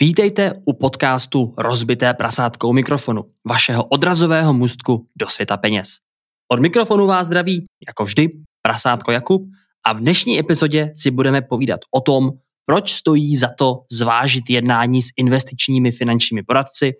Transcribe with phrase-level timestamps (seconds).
[0.00, 5.88] Vítejte u podcastu Rozbité prasátko u mikrofonu, vašeho odrazového můstku do světa peněz.
[6.52, 8.28] Od mikrofonu vás zdraví, jako vždy,
[8.62, 9.42] prasátko Jakub
[9.86, 12.30] a v dnešní epizodě si budeme povídat o tom,
[12.66, 16.92] proč stojí za to zvážit jednání s investičními finančními poradci,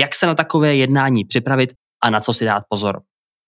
[0.00, 1.72] jak se na takové jednání připravit
[2.04, 3.00] a na co si dát pozor.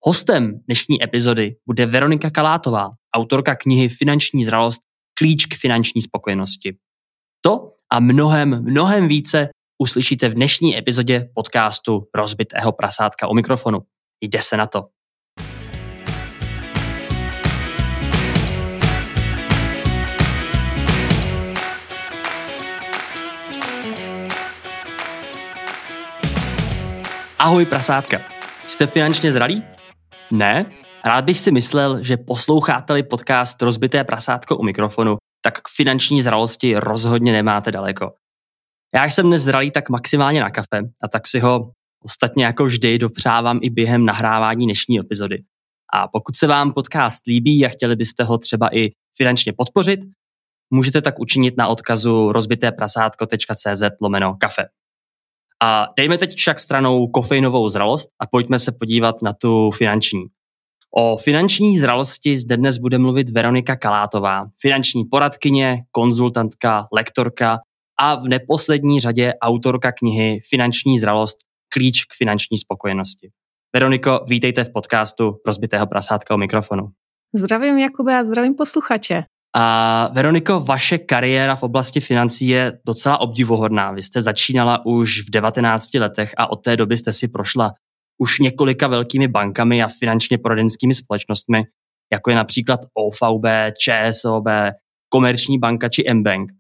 [0.07, 4.81] Hostem dnešní epizody bude Veronika Kalátová, autorka knihy Finanční zralost
[5.19, 6.77] Klíč k finanční spokojenosti.
[7.41, 13.81] To a mnohem, mnohem více uslyšíte v dnešní epizodě podcastu Rozbitého prasátka o mikrofonu.
[14.21, 14.85] Jde se na to.
[27.39, 28.21] Ahoj prasátka.
[28.67, 29.63] Jste finančně zralí?
[30.31, 30.67] Ne?
[31.05, 36.77] Rád bych si myslel, že posloucháte-li podcast Rozbité prasátko u mikrofonu, tak k finanční zralosti
[36.77, 38.13] rozhodně nemáte daleko.
[38.95, 41.73] Já jsem dnes zralý tak maximálně na kafe a tak si ho
[42.05, 45.43] ostatně jako vždy dopřávám i během nahrávání dnešní epizody.
[45.95, 50.01] A pokud se vám podcast líbí a chtěli byste ho třeba i finančně podpořit,
[50.71, 54.69] můžete tak učinit na odkazu rozbiteprasátko.cz lomeno kafe.
[55.63, 60.25] A dejme teď však stranou kofeinovou zralost a pojďme se podívat na tu finanční.
[60.97, 67.59] O finanční zralosti zde dnes bude mluvit Veronika Kalátová, finanční poradkyně, konzultantka, lektorka
[68.01, 71.39] a v neposlední řadě autorka knihy Finanční zralost
[71.73, 73.31] Klíč k finanční spokojenosti.
[73.75, 76.89] Veroniko, vítejte v podcastu Rozbitého prasátka o mikrofonu.
[77.35, 79.25] Zdravím Jakube a zdravím posluchače.
[79.57, 83.93] A Veroniko, vaše kariéra v oblasti financí je docela obdivuhodná.
[83.93, 87.73] Vy jste začínala už v 19 letech a od té doby jste si prošla
[88.19, 91.65] už několika velkými bankami a finančně poradenskými společnostmi,
[92.13, 93.45] jako je například OVB,
[93.79, 94.45] ČSOB,
[95.09, 96.51] Komerční banka či Mbank.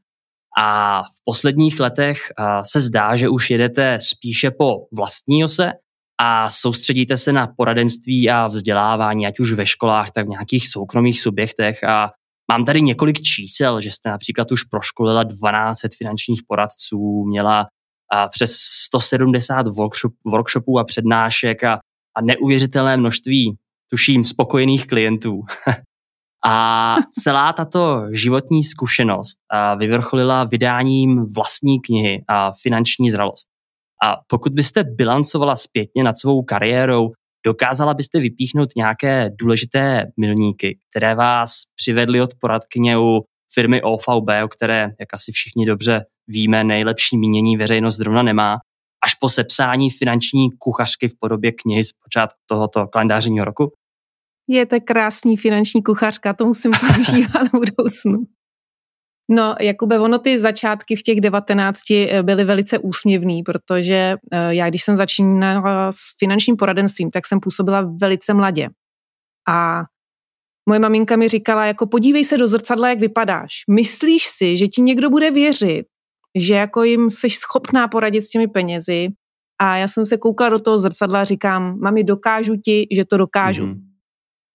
[0.58, 2.18] A v posledních letech
[2.62, 5.72] se zdá, že už jedete spíše po vlastní ose
[6.20, 11.20] a soustředíte se na poradenství a vzdělávání, ať už ve školách, tak v nějakých soukromých
[11.20, 11.84] subjektech.
[11.84, 12.10] A
[12.52, 17.66] mám tady několik čísel, že jste například už proškolila 12 finančních poradců, měla
[18.12, 18.52] a přes
[18.86, 21.80] 170 workshop, workshopů a přednášek a,
[22.16, 23.56] a neuvěřitelné množství,
[23.90, 25.42] tuším, spokojených klientů.
[26.46, 29.38] a celá tato životní zkušenost
[29.78, 33.48] vyvrcholila vydáním vlastní knihy a finanční zralost.
[34.04, 37.10] A pokud byste bilancovala zpětně nad svou kariérou,
[37.46, 43.20] dokázala byste vypíchnout nějaké důležité milníky, které vás přivedly od poradkyně u
[43.54, 48.56] firmy OVB, o které, jak asi všichni dobře víme, nejlepší mínění veřejnost zrovna nemá,
[49.04, 53.72] až po sepsání finanční kuchařky v podobě knihy z počátku tohoto kalendářního roku?
[54.48, 58.18] Je to krásný finanční kuchařka, to musím používat v budoucnu.
[59.30, 64.68] No, Jakube, ono ty začátky v těch 19 eh, byly velice úsměvný, protože eh, já,
[64.68, 68.68] když jsem začínala s finančním poradenstvím, tak jsem působila velice mladě.
[69.48, 69.82] A
[70.68, 73.52] moje maminka mi říkala, jako podívej se do zrcadla, jak vypadáš.
[73.70, 75.86] Myslíš si, že ti někdo bude věřit,
[76.36, 79.08] že jako jim jsi schopná poradit s těmi penězi
[79.60, 83.16] a já jsem se koukla do toho zrcadla a říkám, mami, dokážu ti, že to
[83.16, 83.66] dokážu.
[83.66, 83.80] Mm-hmm.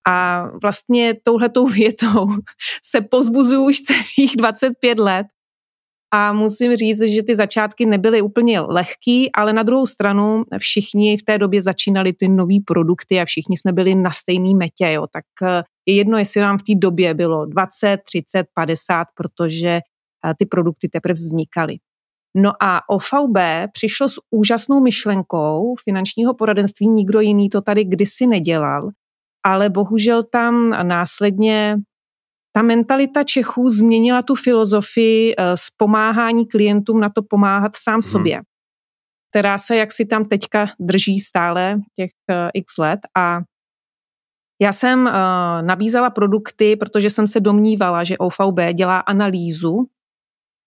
[0.10, 2.28] A vlastně touhletou větou
[2.86, 5.28] se pozbuzuju už celých 25 let
[6.16, 11.24] a musím říct, že ty začátky nebyly úplně lehký, ale na druhou stranu všichni v
[11.24, 15.08] té době začínali ty nové produkty a všichni jsme byli na stejný metě, jo.
[15.14, 19.80] tak eh, je jedno, jestli vám v té době bylo 20, 30, 50, protože
[20.38, 21.78] ty produkty teprve vznikaly.
[22.36, 23.38] No a OVB
[23.72, 28.90] přišlo s úžasnou myšlenkou finančního poradenství, nikdo jiný to tady kdysi nedělal,
[29.46, 31.78] ale bohužel tam následně
[32.56, 38.02] ta mentalita Čechů změnila tu filozofii z eh, pomáhání klientům na to pomáhat sám hmm.
[38.02, 38.42] sobě,
[39.32, 43.42] která se jaksi tam teďka drží stále těch uh, x let a
[44.62, 45.12] já jsem uh,
[45.62, 49.88] nabízela produkty, protože jsem se domnívala, že OVB dělá analýzu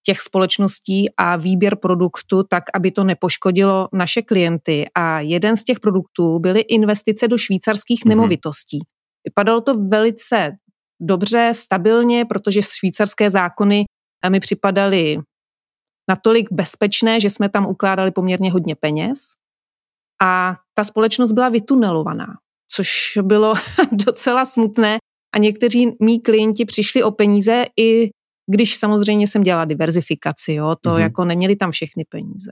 [0.07, 4.87] těch společností a výběr produktu tak, aby to nepoškodilo naše klienty.
[4.95, 8.09] A jeden z těch produktů byly investice do švýcarských mm-hmm.
[8.09, 8.79] nemovitostí.
[9.25, 10.53] Vypadalo to velice
[11.01, 13.85] dobře, stabilně, protože švýcarské zákony
[14.29, 15.19] mi připadaly
[16.11, 19.19] natolik bezpečné, že jsme tam ukládali poměrně hodně peněz.
[20.23, 22.27] A ta společnost byla vytunelovaná,
[22.73, 23.55] což bylo
[23.93, 24.99] docela smutné.
[25.35, 28.11] A někteří mý klienti přišli o peníze i
[28.47, 30.99] když samozřejmě jsem dělala diverzifikaci, jo, to mm-hmm.
[31.01, 32.51] jako neměli tam všechny peníze.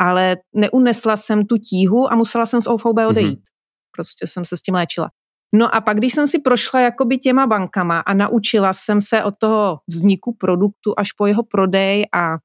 [0.00, 3.06] Ale neunesla jsem tu tíhu a musela jsem z OVB mhm.
[3.06, 3.38] odejít.
[3.38, 3.92] Mm-hmm.
[3.96, 5.10] Prostě jsem se s tím léčila.
[5.54, 9.34] No a pak, když jsem si prošla jakoby těma bankama a naučila jsem se od
[9.38, 12.36] toho vzniku produktu až po jeho prodej a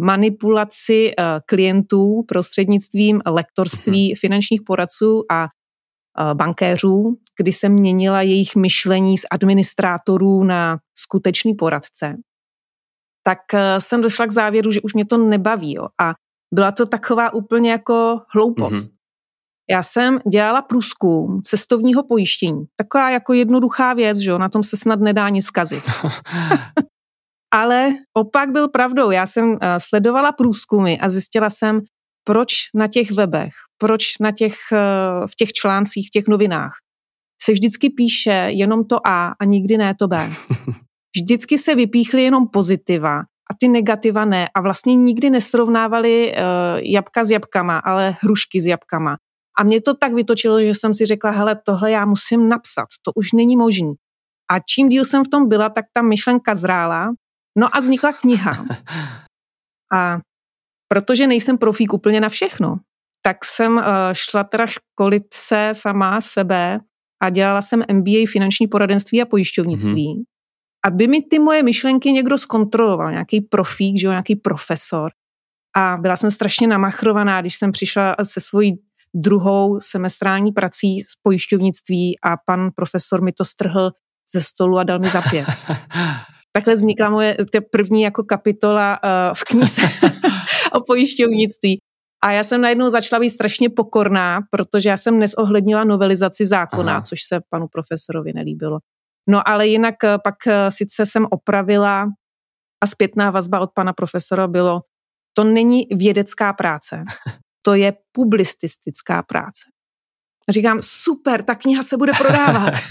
[0.00, 1.12] manipulaci
[1.46, 4.20] klientů prostřednictvím lektorství mm-hmm.
[4.20, 5.48] finančních poradců a
[6.34, 12.16] bankéřů, kdy se měnila jejich myšlení z administrátorů na skutečný poradce,
[13.22, 13.38] tak
[13.78, 15.74] jsem došla k závěru, že už mě to nebaví.
[15.74, 15.88] Jo.
[16.00, 16.12] A
[16.54, 18.74] byla to taková úplně jako hloupost.
[18.74, 19.00] Mm-hmm.
[19.70, 22.64] Já jsem dělala průzkum cestovního pojištění.
[22.76, 25.84] Taková jako jednoduchá věc, že jo, na tom se snad nedá nic zkazit.
[27.54, 29.10] Ale opak byl pravdou.
[29.10, 31.80] Já jsem eh, sledovala průzkumy a zjistila jsem,
[32.24, 36.72] proč na těch webech, proč na těch, eh, v těch článcích, v těch novinách
[37.42, 40.30] se vždycky píše jenom to A a nikdy ne to B.
[41.16, 46.42] Vždycky se vypíchly jenom pozitiva a ty negativa ne a vlastně nikdy nesrovnávali uh,
[46.82, 49.16] jabka s jabkama, ale hrušky s jabkama.
[49.58, 53.12] A mě to tak vytočilo, že jsem si řekla, hele, tohle já musím napsat, to
[53.14, 53.94] už není možný.
[54.50, 57.12] A čím díl jsem v tom byla, tak ta myšlenka zrála,
[57.58, 58.66] no a vznikla kniha.
[59.92, 60.18] A
[60.88, 62.76] protože nejsem profík úplně na všechno,
[63.22, 63.82] tak jsem uh,
[64.12, 66.80] šla teda školit se sama sebe
[67.22, 70.16] a dělala jsem MBA finanční poradenství a pojišťovnictví.
[70.16, 70.24] Mm-hmm.
[70.86, 75.10] Aby mi ty moje myšlenky někdo zkontroloval, nějaký profík, že jo, nějaký profesor.
[75.76, 78.78] A byla jsem strašně namachrovaná, když jsem přišla se svojí
[79.14, 83.90] druhou semestrální prací z pojišťovnictví a pan profesor mi to strhl
[84.32, 85.46] ze stolu a dal mi za pět.
[86.52, 87.36] Takhle vznikla moje
[87.72, 89.82] první jako kapitola uh, v knize
[90.72, 91.80] o pojišťovnictví.
[92.24, 97.02] A já jsem najednou začala být strašně pokorná, protože já jsem nesohlednila novelizaci zákona, Aha.
[97.02, 98.78] což se panu profesorovi nelíbilo.
[99.30, 102.06] No ale jinak eh, pak eh, sice jsem opravila
[102.84, 104.80] a zpětná vazba od pana profesora bylo,
[105.32, 107.04] to není vědecká práce,
[107.62, 109.62] to je publicistická práce.
[110.48, 112.72] A říkám, super, ta kniha se bude prodávat.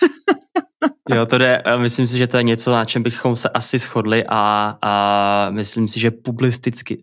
[1.09, 4.23] Jo, to jde, myslím si, že to je něco, na čem bychom se asi shodli
[4.29, 6.11] a, a myslím si, že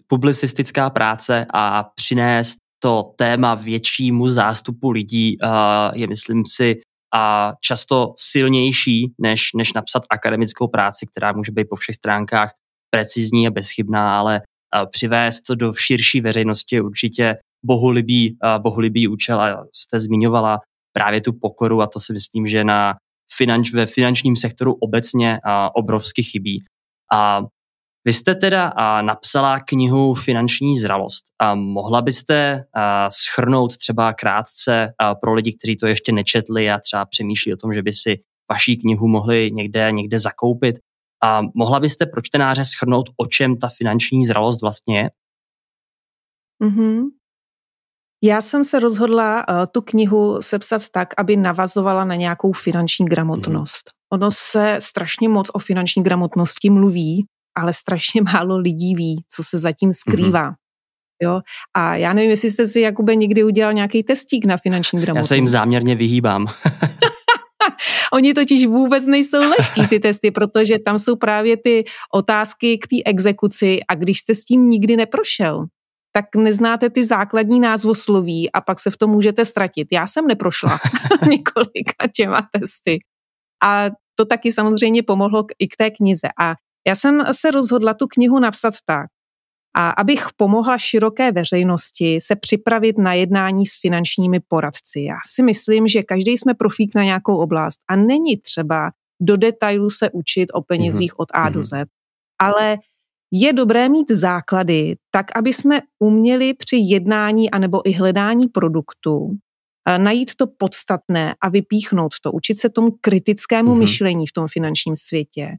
[0.08, 6.80] publicistická práce a přinést to téma většímu zástupu lidí a je, myslím si,
[7.14, 12.52] a často silnější, než, než napsat akademickou práci, která může být po všech stránkách
[12.90, 14.42] precizní a bezchybná, ale
[14.90, 17.36] přivést to do širší veřejnosti je určitě
[17.66, 20.60] bohulibý, bohulibý účel a jste zmiňovala
[20.92, 22.94] právě tu pokoru a to si myslím, že na
[23.36, 25.38] finanč, ve finančním sektoru obecně
[25.74, 26.64] obrovsky chybí.
[27.12, 27.40] A
[28.06, 31.24] vy jste teda a, napsala knihu Finanční zralost.
[31.38, 32.64] A mohla byste
[33.08, 37.82] schrnout třeba krátce pro lidi, kteří to ještě nečetli a třeba přemýšlí o tom, že
[37.82, 38.20] by si
[38.50, 40.76] vaší knihu mohli někde, někde zakoupit.
[41.24, 45.10] A mohla byste pro čtenáře schrnout, o čem ta finanční zralost vlastně je?
[46.62, 47.02] Mm-hmm.
[48.24, 53.90] Já jsem se rozhodla uh, tu knihu sepsat tak, aby navazovala na nějakou finanční gramotnost.
[53.90, 54.18] Mm.
[54.18, 57.26] Ono se strašně moc o finanční gramotnosti mluví,
[57.56, 60.48] ale strašně málo lidí ví, co se zatím skrývá.
[60.48, 60.54] Mm.
[61.22, 61.40] Jo?
[61.76, 65.24] A já nevím, jestli jste si, Jakube, někdy udělal nějaký testík na finanční gramotnost.
[65.24, 66.46] Já se jim záměrně vyhýbám.
[68.12, 72.96] Oni totiž vůbec nejsou lehký ty testy, protože tam jsou právě ty otázky k té
[73.04, 75.66] exekuci a když jste s tím nikdy neprošel,
[76.12, 79.88] tak neznáte ty základní názvosloví a pak se v tom můžete ztratit.
[79.92, 80.78] Já jsem neprošla
[81.28, 82.98] několika těma testy.
[83.64, 86.28] A to taky samozřejmě pomohlo i k té knize.
[86.40, 86.54] A
[86.86, 89.06] já jsem se rozhodla tu knihu napsat tak,
[89.76, 95.00] a abych pomohla široké veřejnosti se připravit na jednání s finančními poradci.
[95.00, 98.90] Já si myslím, že každý jsme profík na nějakou oblast a není třeba
[99.20, 101.22] do detailu se učit o penězích mm-hmm.
[101.22, 101.64] od A do mhm.
[101.64, 101.84] Z.
[102.38, 102.78] Ale
[103.32, 109.30] je dobré mít základy tak, aby jsme uměli při jednání anebo i hledání produktu
[109.88, 113.78] eh, najít to podstatné a vypíchnout to, učit se tomu kritickému mm-hmm.
[113.78, 115.56] myšlení v tom finančním světě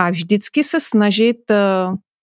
[0.00, 1.56] a vždycky se snažit eh,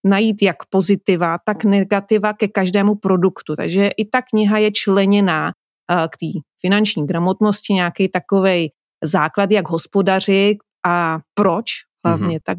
[0.06, 3.56] najít jak pozitiva, tak negativa ke každému produktu.
[3.56, 8.72] Takže i ta kniha je členěná eh, k té finanční gramotnosti, nějaký takový
[9.04, 11.66] základ, jak hospodařit a proč
[12.06, 12.44] hlavně mm-hmm.
[12.44, 12.58] tak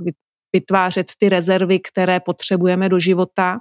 [0.53, 3.59] vytvářet ty rezervy, které potřebujeme do života.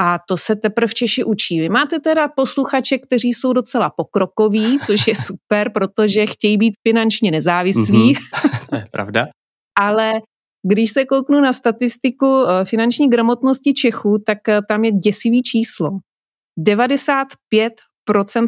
[0.00, 1.60] A to se teprve Češi učí.
[1.60, 7.30] Vy máte teda posluchače, kteří jsou docela pokrokoví, což je super, protože chtějí být finančně
[7.30, 8.14] nezávislí.
[8.14, 8.66] Mm-hmm.
[8.70, 9.26] to je pravda.
[9.80, 10.20] Ale
[10.66, 15.90] když se kouknu na statistiku eh, finanční gramotnosti Čechů, tak eh, tam je děsivý číslo.
[16.58, 17.76] 95%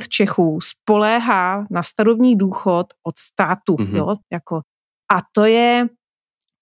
[0.08, 3.74] Čechů spoléhá na starobní důchod od státu.
[3.74, 3.96] Mm-hmm.
[3.96, 4.16] Jo?
[4.32, 4.56] Jako,
[5.14, 5.88] a to je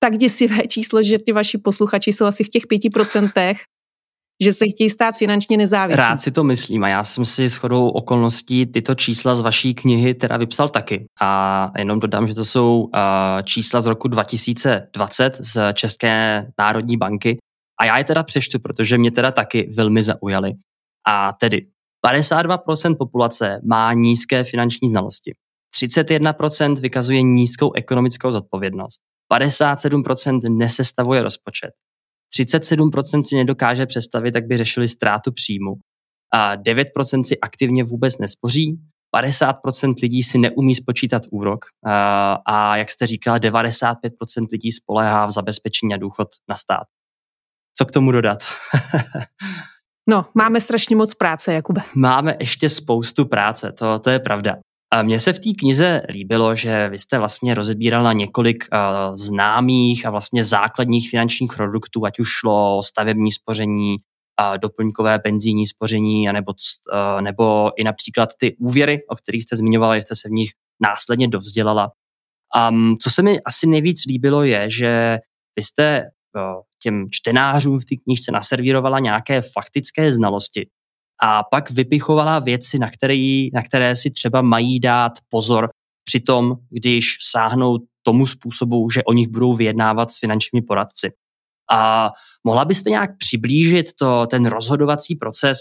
[0.00, 3.59] tak děsivé číslo, že ty vaši posluchači jsou asi v těch pěti procentech,
[4.40, 6.02] že se chtějí stát finančně nezávislí.
[6.02, 10.14] Rád si to myslím a já jsem si shodou okolností tyto čísla z vaší knihy
[10.14, 11.07] teda vypsal taky.
[11.21, 12.90] A jenom dodám, že to jsou uh,
[13.45, 17.38] čísla z roku 2020 z České národní banky
[17.80, 20.52] A já je teda přeštu, protože mě teda taky velmi zaujaly.
[21.09, 21.66] A tedy
[22.07, 25.35] 52% populace má nízké finanční znalosti.
[25.83, 29.00] 31% vykazuje nízkou ekonomickou zodpovědnost.
[29.33, 31.71] 57% nesestavuje rozpočet.
[32.37, 35.75] 37% si nedokáže představit, jak by řešili ztrátu příjmu.
[36.35, 38.78] A 9% si aktivně vůbec nespoří.
[39.16, 43.94] 50% lidí si neumí spočítat úrok a, a jak jste říkala, 95%
[44.52, 46.85] lidí spolehá v zabezpečení a důchod na stát.
[47.78, 48.38] Co k tomu dodat?
[50.08, 51.82] no, máme strašně moc práce, Jakube.
[51.94, 54.56] Máme ještě spoustu práce, to, to je pravda.
[55.02, 60.11] Mně se v té knize líbilo, že vy jste vlastně rozebírala několik uh, známých a
[60.11, 63.97] vlastně základních finančních produktů, ať už šlo o stavební spoření,
[64.62, 70.02] doplňkové penzijní spoření, anebo, uh, nebo i například ty úvěry, o kterých jste zmiňovala, že
[70.02, 70.50] jste se v nich
[70.88, 71.90] následně dovzdělala.
[72.71, 75.18] Um, co se mi asi nejvíc líbilo je, že
[75.57, 80.68] vy jste uh, těm čtenářům v té knižce naservírovala nějaké faktické znalosti,
[81.23, 85.69] a pak vypichovala věci, na které, na které si třeba mají dát pozor
[86.05, 91.13] při tom, když sáhnou tomu způsobu, že o nich budou vyjednávat s finančními poradci.
[91.73, 92.11] A
[92.45, 95.59] mohla byste nějak přiblížit to, ten rozhodovací proces,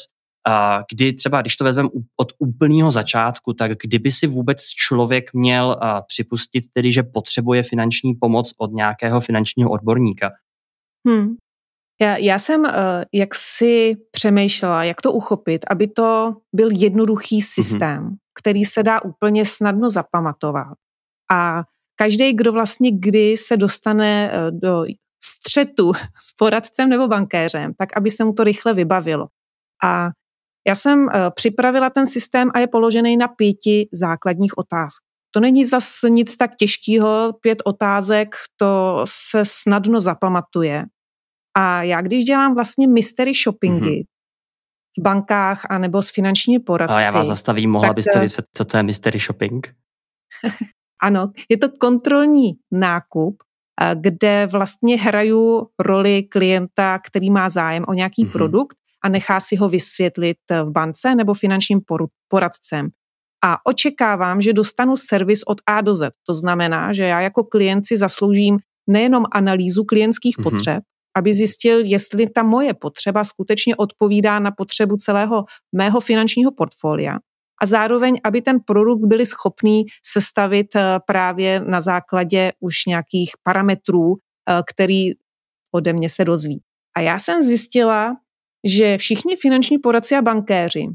[0.48, 5.78] a kdy třeba, když to vezmeme od úplného začátku, tak kdyby si vůbec člověk měl
[6.08, 10.32] připustit tedy, že potřebuje finanční pomoc od nějakého finančního odborníka?
[11.08, 11.36] Hmm.
[12.01, 12.70] Já, já jsem uh,
[13.13, 17.42] jak si přemýšlela, jak to uchopit, aby to byl jednoduchý mhm.
[17.42, 18.16] systém, mm-hmm.
[18.39, 20.77] který se dá úplně snadno zapamatovat.
[21.32, 21.63] A
[21.96, 24.86] každý, kdo vlastně kdy se dostane uh, do
[25.24, 29.27] střetu s poradcem nebo bankéřem, tak aby se mu to rychle vybavilo.
[29.84, 30.10] A
[30.68, 35.08] já jsem uh, připravila ten systém a je položený na pěti základních otázkách.
[35.32, 40.86] To není zase nic tak těžkého, pět otázek, to se snadno zapamatuje.
[41.58, 44.04] A já když dělám vlastně mystery shoppingy mm-hmm.
[45.00, 46.96] v bankách a nebo s finanční poradci.
[46.96, 49.74] A já vás zastavím, mohla tak, byste eh, vysvětlit, co to je mystery shopping?
[51.02, 53.36] ano, je to kontrolní nákup,
[53.82, 58.32] eh, kde vlastně hraju roli klienta, který má zájem o nějaký mm-hmm.
[58.32, 61.80] produkt a nechá si ho vysvětlit v bance nebo finančním
[62.28, 62.90] poradcem.
[63.46, 66.14] A očekávám, že dostanu servis od A do Z.
[66.28, 68.58] To znamená, že já jako klient si zasloužím
[68.90, 70.44] nejenom analýzu klientských mm-hmm.
[70.44, 70.84] potřeb,
[71.17, 75.45] aby zjistil, jestli ta moje potřeba skutečně odpovídá na potřebu celého
[75.75, 77.17] mého finančního portfolia.
[77.62, 84.13] A zároveň, aby ten produkt byli schopný sestavit eh, právě na základě už nějakých parametrů,
[84.15, 85.12] eh, který
[85.75, 86.62] ode mě se dozví.
[86.97, 88.15] A já jsem zjistila,
[88.67, 90.88] že všichni finanční poradci a bankéři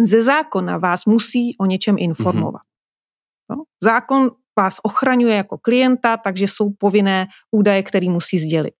[0.00, 2.62] ze zákona vás musí o něčem informovat.
[2.62, 3.56] Mm-hmm.
[3.56, 3.62] No?
[3.82, 8.74] Zákon vás ochraňuje jako klienta, takže jsou povinné údaje, které musí sdělit.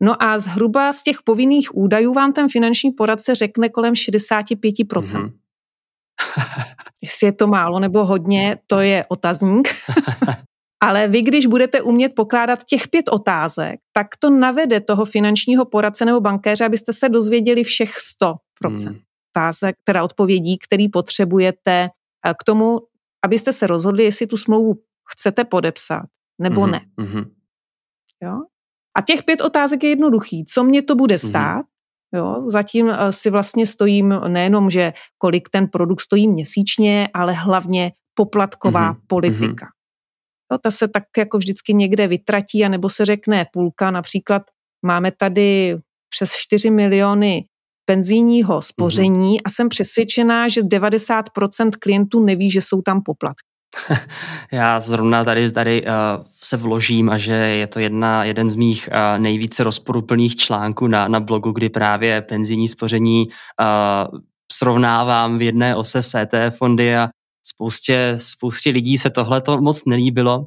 [0.00, 4.56] No a zhruba z těch povinných údajů vám ten finanční poradce řekne kolem 65%.
[4.84, 5.32] Mm-hmm.
[7.02, 9.68] Jestli je to málo nebo hodně, to je otazník.
[10.80, 16.04] Ale vy, když budete umět pokládat těch pět otázek, tak to navede toho finančního poradce
[16.04, 17.90] nebo bankéře, abyste se dozvěděli všech
[18.22, 18.98] 100% mm.
[19.36, 21.88] otázek, teda odpovědí, který potřebujete
[22.26, 22.80] eh, k tomu,
[23.24, 24.74] abyste se rozhodli, jestli tu smlouvu
[25.12, 26.04] chcete podepsat
[26.38, 26.70] nebo mm-hmm.
[26.70, 26.80] ne.
[26.98, 27.30] Mm-hmm.
[28.22, 28.40] Jo?
[28.96, 30.44] A těch pět otázek je jednoduchý.
[30.44, 31.28] Co mě to bude mhm.
[31.28, 31.66] stát?
[32.14, 37.92] Jo, zatím eh, si vlastně stojím nejenom, že kolik ten produkt stojí měsíčně, ale hlavně
[38.14, 39.00] poplatková mm-hmm.
[39.06, 39.66] politika.
[40.52, 43.90] Jo, ta se tak jako vždycky někde vytratí, anebo se řekne půlka.
[43.90, 44.42] Například
[44.86, 45.76] máme tady
[46.08, 47.44] přes 4 miliony
[47.84, 49.42] penzijního spoření mm-hmm.
[49.44, 53.55] a jsem přesvědčená, že 90% klientů neví, že jsou tam poplatky.
[54.52, 55.90] Já zrovna tady, tady uh,
[56.40, 61.08] se vložím a že je to jedna, jeden z mých uh, nejvíce rozporuplných článků na,
[61.08, 64.18] na blogu, kdy právě penzijní spoření uh,
[64.52, 67.08] srovnávám v jedné ose CT fondy a
[67.46, 70.38] spoustě, spoustě lidí se tohle to moc nelíbilo.
[70.38, 70.46] Uh,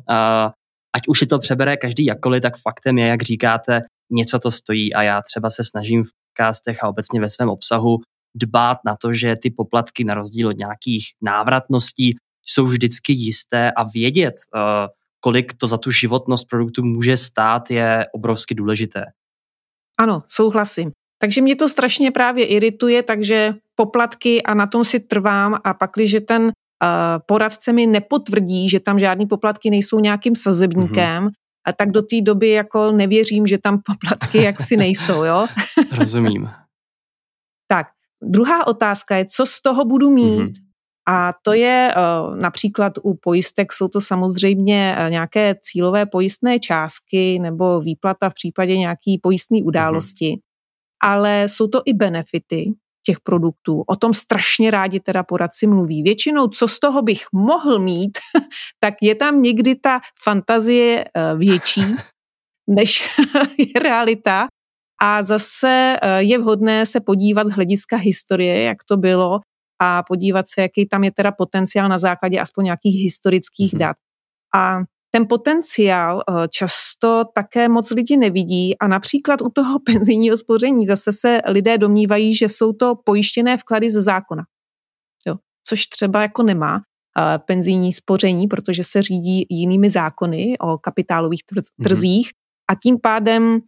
[0.96, 3.82] ať už si to přebere každý jakkoliv, tak faktem je, jak říkáte,
[4.12, 7.98] něco to stojí a já třeba se snažím v podcastech a obecně ve svém obsahu
[8.36, 12.16] dbát na to, že ty poplatky na rozdíl od nějakých návratností
[12.50, 14.88] jsou vždycky jisté a vědět, eh,
[15.20, 19.06] kolik to za tu životnost produktu může stát, je obrovsky důležité.
[20.00, 20.92] Ano, souhlasím.
[21.22, 25.92] Takže mě to strašně právě irituje, takže poplatky a na tom si trvám a pak,
[25.96, 26.52] když ten uh,
[27.26, 31.32] poradce mi nepotvrdí, že tam žádný poplatky nejsou nějakým sazebníkem, mm-hmm.
[31.68, 35.48] a tak do té doby jako nevěřím, že tam poplatky jaksi nejsou, jo?
[35.98, 36.50] Rozumím.
[37.68, 37.88] tak,
[38.24, 40.40] druhá otázka je, co z toho budu mít?
[40.40, 40.69] Mm-hmm.
[41.08, 47.40] A to je uh, například u pojistek, jsou to samozřejmě uh, nějaké cílové pojistné částky
[47.40, 50.26] nebo výplata v případě nějaké pojistné události.
[50.26, 50.42] Mm-hmm.
[51.04, 52.74] ale jsou to i benefity
[53.06, 53.84] těch produktů.
[53.88, 56.04] O tom strašně rádi teda poradci mluví.
[56.04, 58.18] Většinou, co z toho bych mohl mít,
[58.80, 61.82] tak je tam někdy ta fantazie eh, větší,
[62.70, 63.20] než
[63.58, 64.48] je realita.
[65.02, 69.40] A zase eh, je vhodné se podívat z hlediska historie, jak to bylo,
[69.80, 73.80] a podívat se, jaký tam je teda potenciál na základě aspoň nějakých historických mm-hmm.
[73.80, 73.98] dat.
[74.56, 74.80] A
[75.12, 81.14] ten potenciál eh, často také moc lidi nevidí a například u toho penzijního spoření zase
[81.14, 84.44] se lidé domnívají, že jsou to pojištěné vklady ze zákona.
[85.28, 85.36] Jo,
[85.68, 86.82] což třeba jako nemá uh,
[87.46, 91.64] penzijní spoření, protože se řídí jinými zákony o kapitálových mhm.
[91.88, 92.72] trzích mm-hmm.
[92.72, 93.60] a tím pádem uh,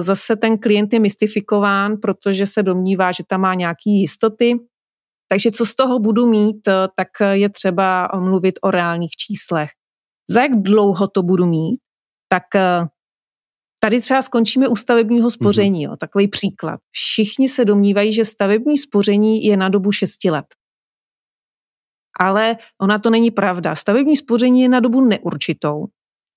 [0.00, 4.58] zase ten klient je mystifikován, protože se domnívá, že tam má nějaké jistoty.
[5.28, 9.70] Takže co z toho budu mít, tak je třeba mluvit o reálných číslech
[10.30, 11.80] za jak dlouho to budu mít,
[12.28, 12.86] tak eh,
[13.82, 15.86] tady třeba skončíme u stavebního spoření.
[15.86, 15.90] Mm-hmm.
[15.90, 16.80] Jo, takový příklad.
[16.90, 20.46] Všichni se domnívají, že stavební spoření je na dobu 6 let.
[22.20, 23.74] Ale ona to není pravda.
[23.74, 25.86] Stavební spoření je na dobu neurčitou.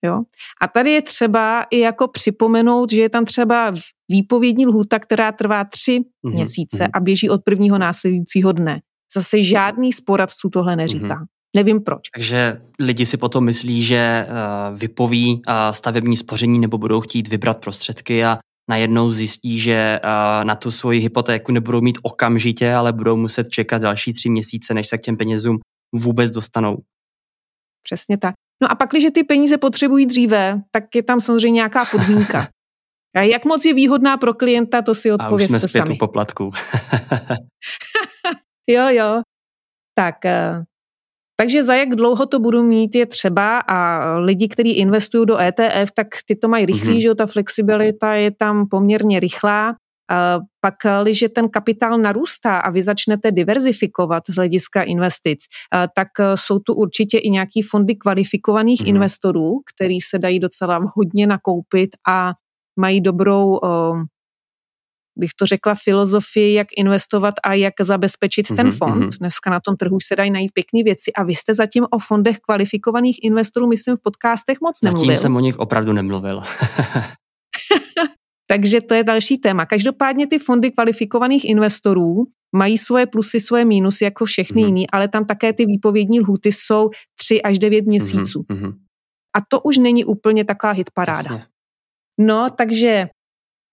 [0.06, 0.22] Jo?
[0.62, 3.74] A tady je třeba i jako připomenout, že je tam třeba
[4.10, 6.34] výpovědní lhůta, která trvá tři mm-hmm.
[6.34, 6.92] měsíce mhm.
[6.94, 8.82] a běží od prvního následujícího dne.
[9.16, 11.06] Zase žádný z poradců tohle neříká.
[11.08, 11.26] Mm-hmm.
[11.56, 12.10] Nevím proč.
[12.16, 17.58] Takže lidi si potom myslí, že uh, vypoví uh, stavební spoření nebo budou chtít vybrat
[17.58, 18.38] prostředky a
[18.70, 23.82] najednou zjistí, že uh, na tu svoji hypotéku nebudou mít okamžitě, ale budou muset čekat
[23.82, 25.60] další tři měsíce, než se k těm penězům
[25.96, 26.78] vůbec dostanou.
[27.84, 28.36] Přesně tak.
[28.62, 32.48] No a pak, když ty peníze potřebují dříve, tak je tam samozřejmě nějaká podmínka.
[33.18, 35.96] A jak moc je výhodná pro klienta, to si odpověste a už jsme zpět sami.
[35.96, 36.52] u poplatku.
[38.70, 39.22] jo, jo.
[39.96, 40.16] Tak
[41.40, 45.92] takže za jak dlouho to budu mít je třeba a lidi, kteří investují do ETF,
[45.94, 47.02] tak ty to mají rychlý, mm-hmm.
[47.02, 49.76] že jo, ta flexibilita je tam poměrně rychlá.
[50.10, 55.40] A pak, když ten kapitál narůstá a vy začnete diverzifikovat z hlediska investic,
[55.96, 58.90] tak jsou tu určitě i nějaký fondy kvalifikovaných mm-hmm.
[58.90, 62.34] investorů, který se dají docela hodně nakoupit a
[62.80, 63.60] mají dobrou
[65.18, 69.04] bych to řekla, filozofii, jak investovat a jak zabezpečit mm-hmm, ten mhm, fond.
[69.04, 69.18] Mm-hmm.
[69.20, 72.38] Dneska na tom trhu se dají najít pěkné věci a vy jste zatím o fondech
[72.40, 75.06] kvalifikovaných investorů, myslím, v podcastech moc nemluvil.
[75.06, 76.44] Zatím jsem o nich opravdu nemluvil.
[78.48, 79.66] Takže to je další téma.
[79.66, 84.66] Každopádně ty fondy kvalifikovaných investorů mají svoje plusy, svoje mínusy jako všechny mm-hmm.
[84.66, 88.42] jiný, ale tam také ty výpovědní lhuty jsou 3 až 9 mhm, měsíců.
[88.42, 88.74] Mm-hmm.
[89.38, 91.34] A to už není úplně taková hitparáda.
[91.34, 91.46] Jasně.
[92.20, 93.10] No, takže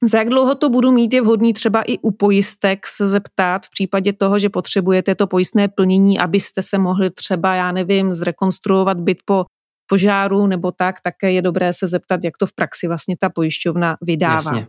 [0.05, 3.71] za jak dlouho to budu mít, je vhodný třeba i u pojistek se zeptat v
[3.71, 9.19] případě toho, že potřebujete to pojistné plnění, abyste se mohli třeba, já nevím, zrekonstruovat byt
[9.25, 9.45] po
[9.87, 13.97] požáru nebo tak, také je dobré se zeptat, jak to v praxi vlastně ta pojišťovna
[14.01, 14.35] vydává.
[14.35, 14.67] Jasně.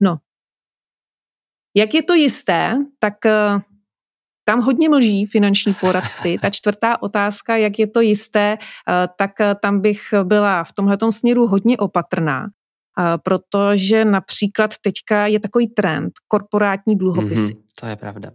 [0.00, 0.18] No.
[1.76, 3.60] Jak je to jisté, tak eh,
[4.44, 6.38] tam hodně mlží finanční poradci.
[6.42, 11.12] Ta čtvrtá otázka, jak je to jisté, eh, tak eh, tam bych byla v tomhletom
[11.12, 12.46] směru hodně opatrná
[13.22, 17.54] protože například teďka je takový trend, korporátní dluhopisy.
[17.54, 18.30] Mm-hmm, to je pravda.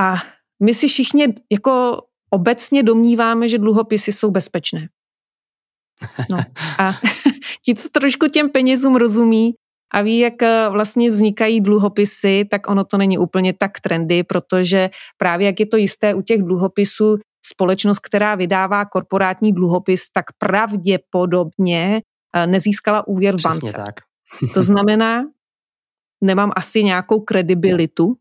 [0.00, 0.14] A
[0.62, 4.88] my si všichni jako obecně domníváme, že dluhopisy jsou bezpečné.
[6.30, 6.38] No
[6.78, 6.92] a
[7.64, 9.54] ti, co trošku těm penězům rozumí
[9.94, 14.90] a ví, jak eh, vlastně vznikají dluhopisy, tak ono to není úplně tak trendy, protože
[15.18, 22.02] právě jak je to jisté u těch dluhopisů, společnost, která vydává korporátní dluhopis, tak pravděpodobně
[22.36, 23.72] Eh, nezískala úvěr v bance.
[23.72, 23.94] tak.
[24.54, 25.22] to znamená,
[26.20, 28.16] nemám asi nějakou kredibilitu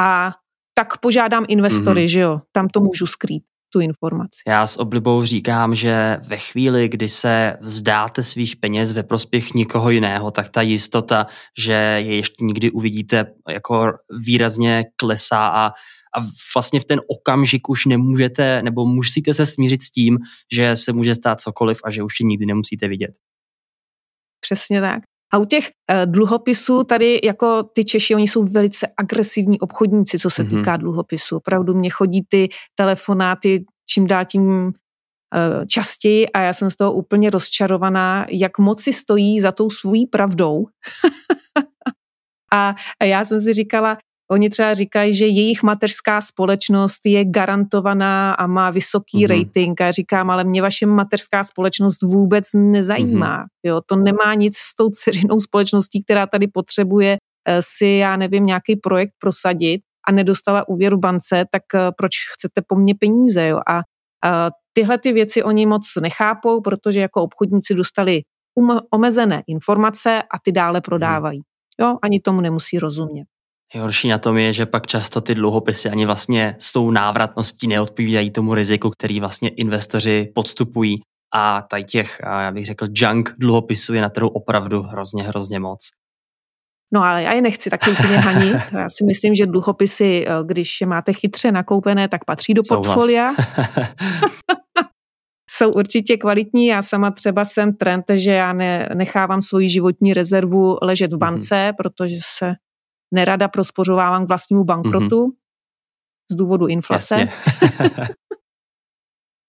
[0.00, 0.34] a
[0.78, 2.12] tak požádám investory, mm-hmm.
[2.12, 4.42] že jo, tam to můžu skrýt tu informaci.
[4.46, 9.90] Já s oblibou říkám, že ve chvíli, kdy se vzdáte svých peněz ve prospěch nikoho
[9.90, 11.26] jiného, tak ta jistota,
[11.58, 13.92] že je ještě nikdy uvidíte, jako
[14.26, 15.66] výrazně klesá a,
[16.16, 20.18] a vlastně v ten okamžik už nemůžete, nebo musíte se smířit s tím,
[20.52, 23.10] že se může stát cokoliv a že už je nikdy nemusíte vidět.
[24.40, 25.02] Přesně tak.
[25.32, 30.30] A u těch uh, dluhopisů tady jako ty Češi, oni jsou velice agresivní obchodníci, co
[30.30, 30.58] se mm-hmm.
[30.58, 31.36] týká dluhopisů.
[31.36, 34.72] Opravdu mě chodí ty telefonáty čím dál tím uh,
[35.66, 40.06] častěji a já jsem z toho úplně rozčarovaná, jak moc si stojí za tou svojí
[40.06, 40.66] pravdou.
[42.54, 43.98] a já jsem si říkala,
[44.30, 49.38] Oni třeba říkají, že jejich mateřská společnost je garantovaná a má vysoký mm-hmm.
[49.38, 49.80] rating.
[49.80, 53.42] A já říkám, ale mě vaše mateřská společnost vůbec nezajímá.
[53.42, 53.48] Mm-hmm.
[53.64, 57.16] Jo, to nemá nic s tou dceřinou společností, která tady potřebuje
[57.48, 62.12] eh, si, já nevím, nějaký projekt prosadit a nedostala úvěr v bance, tak eh, proč
[62.34, 63.46] chcete po mně peníze?
[63.46, 63.60] Jo?
[63.68, 63.78] A,
[64.24, 68.22] a tyhle ty věci oni moc nechápou, protože jako obchodníci dostali
[68.54, 71.40] um, omezené informace a ty dále prodávají.
[71.80, 73.24] Jo, ani tomu nemusí rozumět.
[73.74, 78.30] Horší na tom je, že pak často ty dluhopisy ani vlastně s tou návratností neodpovídají
[78.30, 80.96] tomu riziku, který vlastně investoři podstupují.
[81.34, 85.78] A tady těch, já bych řekl, junk dluhopisů je na trhu opravdu hrozně, hrozně moc.
[86.92, 88.56] No ale já je nechci taky úplně hanit.
[88.72, 93.34] Já si myslím, že dluhopisy, eh, když je máte chytře nakoupené, tak patří do portfolia.
[95.50, 96.66] Jsou určitě kvalitní.
[96.66, 101.20] Já sama třeba jsem trend, že já ne, nechávám svoji životní rezervu ležet v mhm.
[101.20, 101.76] bance, mm-hmm.
[101.76, 102.54] protože se
[103.14, 105.32] nerada prospořovávám k vlastnímu bankrotu mm-hmm.
[106.30, 107.28] z důvodu inflace.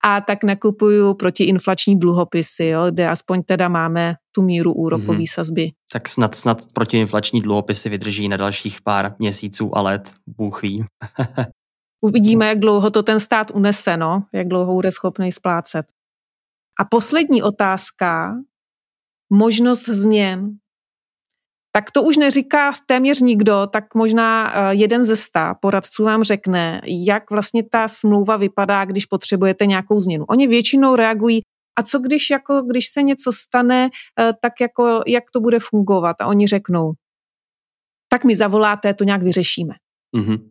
[0.05, 5.33] a tak nakupuju protiinflační dluhopisy, jo, kde aspoň teda máme tu míru úrokové mm-hmm.
[5.33, 5.71] sazby.
[5.91, 10.85] Tak snad, snad protiinflační dluhopisy vydrží na dalších pár měsíců a let, Bůh ví.
[12.01, 15.85] Uvidíme, jak dlouho to ten stát unese, no, jak dlouho bude schopný splácet.
[16.79, 18.35] A poslední otázka,
[19.29, 20.57] možnost změn
[21.71, 26.81] tak to už neříká téměř nikdo, tak možná eh, jeden ze sta poradců vám řekne,
[26.85, 30.25] jak vlastně ta smlouva vypadá, když potřebujete nějakou změnu.
[30.29, 31.41] Oni většinou reagují,
[31.79, 36.15] a co když, jako, když se něco stane, eh, tak jako, jak to bude fungovat?
[36.19, 36.93] A oni řeknou,
[38.11, 39.73] tak mi zavoláte, to nějak vyřešíme.
[40.17, 40.49] Mm-hmm.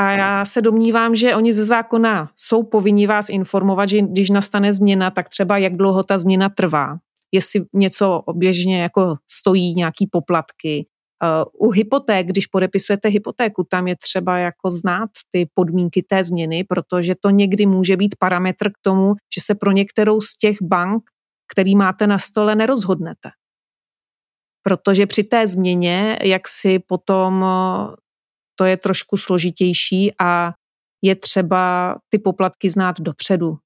[0.00, 4.74] A já se domnívám, že oni ze zákona jsou povinni vás informovat, že když nastane
[4.74, 6.98] změna, tak třeba jak dlouho ta změna trvá
[7.32, 10.86] jestli něco oběžně jako stojí nějaký poplatky.
[11.22, 16.64] Uh, u hypoték, když podepisujete hypotéku, tam je třeba jako znát ty podmínky té změny,
[16.64, 21.02] protože to někdy může být parametr k tomu, že se pro některou z těch bank,
[21.52, 23.30] který máte na stole, nerozhodnete.
[24.62, 27.44] Protože při té změně, jak si potom
[28.58, 30.52] to je trošku složitější a
[31.02, 33.58] je třeba ty poplatky znát dopředu.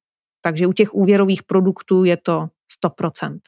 [0.42, 2.49] Takže u těch úvěrových produktů je to
[2.84, 3.38] 100%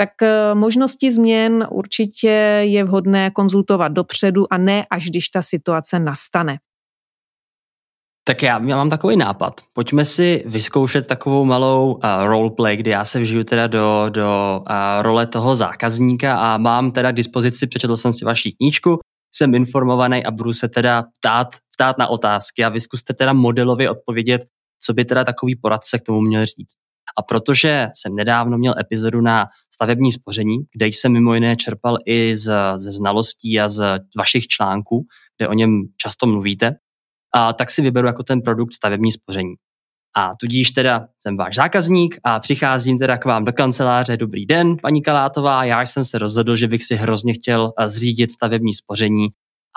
[0.00, 2.28] tak eh, možnosti změn určitě
[2.64, 6.58] je vhodné konzultovat dopředu a ne až když ta situace nastane.
[8.24, 9.60] Tak já, já mám takový nápad.
[9.72, 15.02] Pojďme si vyzkoušet takovou malou uh, roleplay, kdy já se vžiju teda do, do uh,
[15.02, 18.98] role toho zákazníka a mám teda k dispozici, přečetl jsem si vaši knížku,
[19.34, 23.90] jsem informovaný a budu se teda ptát, ptát na otázky a vy zkuste teda modelově
[23.90, 24.42] odpovědět,
[24.82, 26.89] co by teda takový poradce k tomu měl říct.
[27.18, 32.36] A protože jsem nedávno měl epizodu na stavební spoření, kde jsem mimo jiné čerpal i
[32.36, 35.06] z, ze znalostí a z vašich článků,
[35.38, 36.76] kde o něm často mluvíte,
[37.34, 39.54] a tak si vyberu jako ten produkt stavební spoření.
[40.16, 44.16] A tudíž teda jsem váš zákazník a přicházím teda k vám do kanceláře.
[44.16, 48.32] Dobrý den, paní Kalátová, já jsem se rozhodl, že bych si hrozně chtěl eh, zřídit
[48.32, 49.28] stavební spoření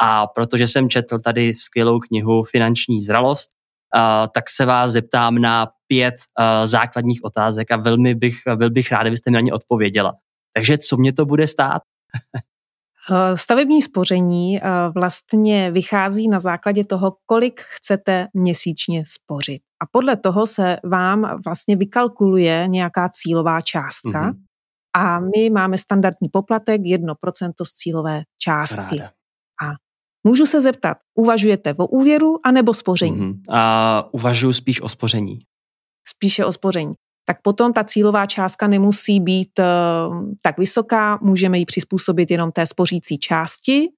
[0.02, 3.50] a protože jsem četl tady skvělou knihu Finanční zralost,
[3.96, 4.02] uh,
[4.34, 9.02] tak se vás zeptám na pět uh, základních otázek a velmi bych, byl bych rád,
[9.02, 10.14] kdybyste mi na ně odpověděla.
[10.54, 11.82] Takže co mě to bude stát?
[13.12, 14.62] Eh, stavební spoření
[14.94, 19.62] vlastně vychází na základě toho, kolik chcete měsíčně spořit.
[19.84, 24.32] A podle toho se vám vlastně vykalkuluje nějaká cílová částka.
[24.32, 24.36] Mm-hmm.
[24.96, 28.98] A my máme standardní poplatek 1% z cílové částky.
[28.98, 29.12] Ráda.
[29.64, 29.72] A
[30.24, 33.18] Můžu se zeptat, uvažujete o úvěru anebo spoření?
[33.18, 33.42] Mm-hmm.
[33.50, 35.40] A uvažuji spíš o spoření.
[36.08, 36.94] Spíše o spoření.
[37.26, 39.66] Tak potom ta cílová částka nemusí být uh,
[40.42, 43.90] tak vysoká, můžeme ji přizpůsobit jenom té spořící části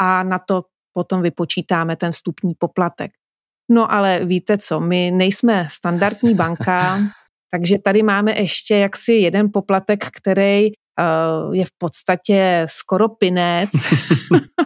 [0.00, 3.10] a na to potom vypočítáme ten vstupní poplatek.
[3.70, 7.00] No ale víte co, my nejsme standardní banka,
[7.50, 13.70] takže tady máme ještě jaksi jeden poplatek, který uh, je v podstatě skoro pinec.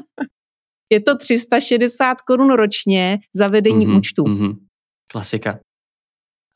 [0.92, 4.22] je to 360 korun ročně za vedení mm-hmm, účtu.
[4.24, 4.56] Mm-hmm.
[5.12, 5.58] Klasika.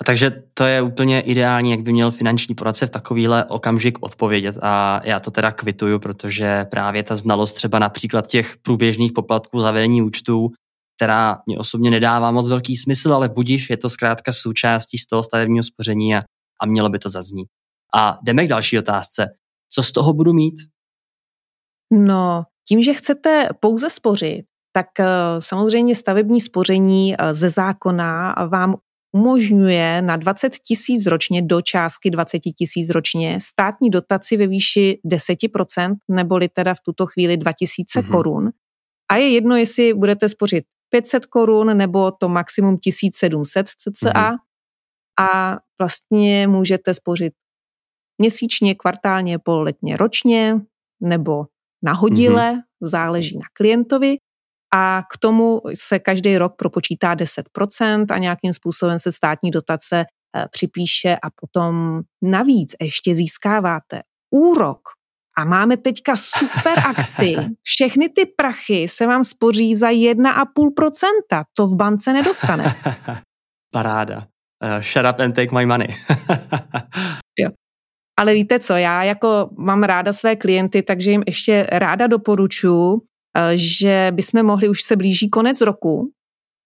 [0.01, 4.59] A takže to je úplně ideální, jak by měl finanční poradce v takovýhle okamžik odpovědět.
[4.63, 9.71] A já to teda kvituju, protože právě ta znalost třeba například těch průběžných poplatků za
[9.71, 10.51] vedení účtů,
[10.97, 15.23] která mě osobně nedává moc velký smysl, ale budíš, je to zkrátka součástí z toho
[15.23, 16.23] stavebního spoření a,
[16.61, 17.49] a mělo by to zaznít.
[17.95, 19.27] A jdeme k další otázce.
[19.71, 20.55] Co z toho budu mít?
[21.93, 25.07] No, tím, že chcete pouze spořit, tak eh,
[25.39, 28.77] samozřejmě stavební spoření eh, ze zákona vám
[29.15, 35.95] umožňuje na 20 tisíc ročně do částky 20 tisíc ročně státní dotaci ve výši 10%,
[36.11, 38.11] neboli teda v tuto chvíli 2000 mm-hmm.
[38.11, 38.51] korun.
[39.11, 44.13] A je jedno, jestli budete spořit 500 korun nebo to maximum 1700 cca.
[44.13, 44.37] Mm-hmm.
[45.21, 47.33] A vlastně můžete spořit
[48.19, 50.61] měsíčně, kvartálně, pololetně, ročně
[51.03, 51.47] nebo
[51.85, 52.63] nahodile, mm-hmm.
[52.81, 54.17] záleží na klientovi
[54.75, 60.05] a k tomu se každý rok propočítá 10% a nějakým způsobem se státní dotace
[60.37, 64.81] eh, připíše a potom navíc ještě získáváte úrok
[65.39, 67.37] a máme teďka super akci.
[67.63, 71.45] Všechny ty prachy se vám spoří za 1,5%.
[71.55, 72.65] To v bance nedostane.
[73.73, 74.27] Paráda.
[74.65, 75.89] Uh, shut up and take my money.
[77.39, 77.51] jo.
[78.21, 83.01] Ale víte co, já jako mám ráda své klienty, takže jim ještě ráda doporučuji,
[83.55, 86.13] že bychom mohli, už se blíží konec roku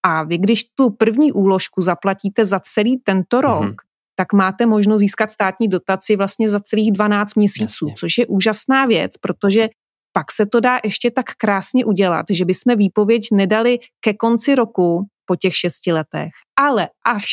[0.05, 3.75] a vy, když tu první úložku zaplatíte za celý tento rok, mm-hmm.
[4.15, 7.95] tak máte možnost získat státní dotaci vlastně za celých 12 měsíců, Jasně.
[7.99, 9.69] což je úžasná věc, protože
[10.13, 15.05] pak se to dá ještě tak krásně udělat, že bychom výpověď nedali ke konci roku
[15.25, 17.25] po těch šesti letech, ale až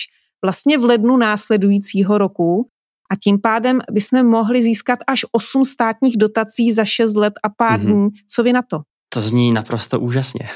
[0.45, 2.69] vlastně v lednu následujícího roku
[3.11, 7.81] a tím pádem bychom mohli získat až 8 státních dotací za 6 let a pár
[7.81, 7.93] mm-hmm.
[7.93, 8.09] dní.
[8.29, 8.81] Co vy na to?
[9.17, 10.49] To zní naprosto úžasně.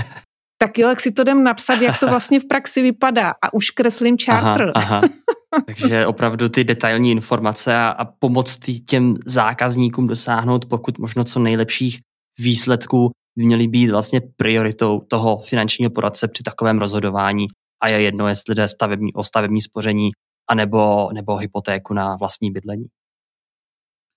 [0.62, 3.70] tak jo, jak si to jdem napsat, jak to vlastně v praxi vypadá a už
[3.70, 4.72] kreslím charter.
[4.74, 5.02] Aha, aha.
[5.66, 12.00] Takže opravdu ty detailní informace a, a pomoc těm zákazníkům dosáhnout pokud možno co nejlepších
[12.38, 17.46] výsledků by měly být vlastně prioritou toho finančního poradce při takovém rozhodování.
[17.82, 20.10] A je jedno, jestli jde stavební, o stavební spoření
[20.50, 22.86] anebo, nebo hypotéku na vlastní bydlení.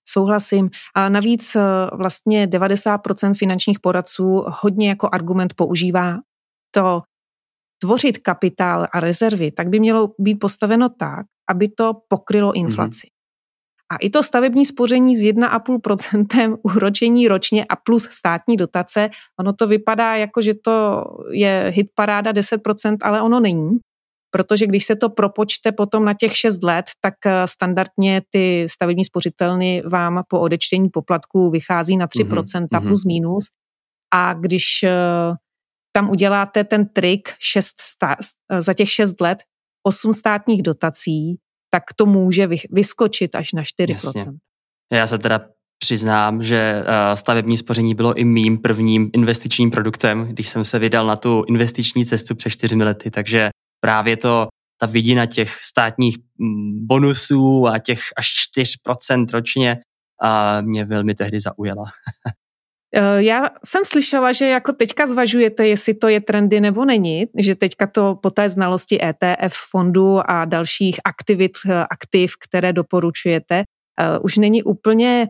[0.08, 0.70] Souhlasím.
[0.94, 1.60] A navíc eh,
[1.92, 6.18] vlastně 90% finančních poradců hodně jako argument používá
[6.70, 7.02] to
[7.82, 12.66] tvořit kapitál a rezervy, tak by mělo být postaveno tak, aby to pokrylo mhm.
[12.66, 13.06] inflaci.
[13.06, 13.22] Mm-hmm.
[13.92, 19.10] A i to stavební spoření s 1,5% úročení ročně a plus státní dotace,
[19.40, 23.78] ono to vypadá jako, že to je hit paráda 10%, ale ono není.
[24.32, 29.04] Protože když se to propočte potom na těch 6 let, tak eh, standardně ty stavební
[29.04, 32.86] spořitelny vám po odečtení poplatků vychází na 3% mm-hmm.
[32.86, 33.44] plus minus.
[34.14, 34.90] A když eh,
[35.96, 38.16] tam uděláte ten trik šest stá,
[38.58, 39.38] za těch 6 let
[39.86, 41.38] 8 státních dotací,
[41.70, 43.88] tak to může vyskočit až na 4%.
[43.88, 44.26] Jasně.
[44.92, 45.40] Já se teda
[45.78, 51.06] přiznám, že eh, stavební spoření bylo i mým prvním investičním produktem, když jsem se vydal
[51.06, 53.50] na tu investiční cestu před čtyřmi lety, takže
[53.84, 54.48] právě to,
[54.80, 58.26] ta vidina těch státních mm, bonusů a těch až
[58.86, 59.80] 4% ročně
[60.22, 61.84] a mě velmi tehdy zaujala.
[62.94, 67.54] Eh, já jsem slyšela, že jako teďka zvažujete, jestli to je trendy nebo není, že
[67.54, 74.18] teďka to po té znalosti ETF fondu a dalších aktivit, eh, aktiv, které doporučujete, eh,
[74.18, 75.28] už není úplně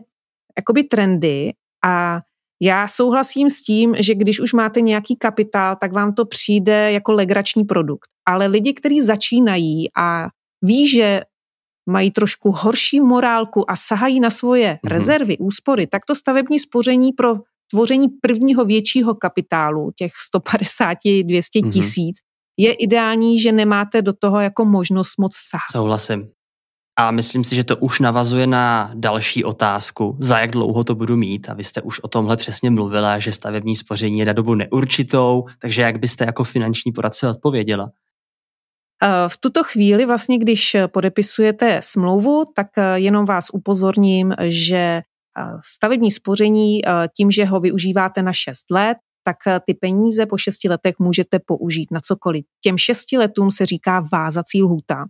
[0.57, 1.53] jakoby trendy
[1.85, 2.21] a
[2.61, 7.11] já souhlasím s tím, že když už máte nějaký kapitál, tak vám to přijde jako
[7.11, 8.12] legrační produkt.
[8.25, 10.27] Ale lidi, kteří začínají a
[10.61, 11.21] ví, že
[11.89, 14.89] mají trošku horší morálku a sahají na svoje mm-hmm.
[14.89, 17.35] rezervy, úspory, tak to stavební spoření pro
[17.71, 21.71] tvoření prvního většího kapitálu, těch 150-200 mhm.
[21.71, 22.23] tisíc, mm-hmm.
[22.57, 25.71] je ideální, že nemáte do toho jako možnost moc sahat.
[25.71, 26.29] Souhlasím.
[26.99, 31.17] A myslím si, že to už navazuje na další otázku, za jak dlouho to budu
[31.17, 31.49] mít.
[31.49, 35.45] A vy jste už o tomhle přesně mluvila, že stavební spoření je na dobu neurčitou,
[35.59, 37.89] takže jak byste jako finanční poradce odpověděla?
[39.03, 45.01] Eh, v tuto chvíli vlastně, když podepisujete smlouvu, tak eh, jenom vás upozorním, že
[45.65, 46.81] stavební spoření
[47.17, 51.91] tím, že ho využíváte na 6 let, tak ty peníze po 6 letech můžete použít
[51.91, 52.45] na cokoliv.
[52.63, 55.05] Těm 6 letům se říká vázací lhůta.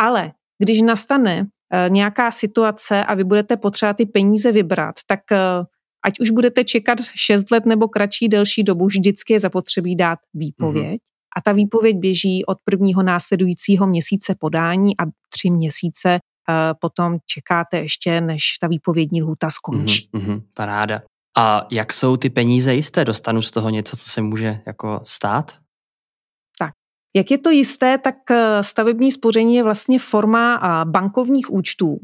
[0.00, 1.46] Ale když nastane
[1.88, 5.20] nějaká situace a vy budete potřebovat ty peníze vybrat, tak
[6.04, 11.00] ať už budete čekat 6 let nebo kratší delší dobu, vždycky je zapotřebí dát výpověď.
[11.00, 11.09] Mm-hmm.
[11.36, 16.18] A ta výpověď běží od prvního následujícího měsíce podání a tři měsíce
[16.80, 20.08] potom čekáte ještě, než ta výpovědní lhůta skončí.
[20.14, 21.02] Mm-hmm, paráda.
[21.38, 23.04] A jak jsou ty peníze jisté?
[23.04, 25.58] Dostanu z toho něco, co se může jako stát?
[26.58, 26.72] Tak,
[27.16, 31.98] jak je to jisté, tak eh, stavební spoření je vlastně forma bankovních účtů.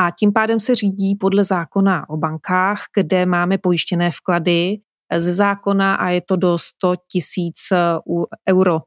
[0.00, 4.78] A tím pádem se řídí podle zákona o bankách, kde máme pojištěné vklady
[5.20, 7.78] ze zákona a je to do 100 tisíc eh,
[8.48, 8.80] euro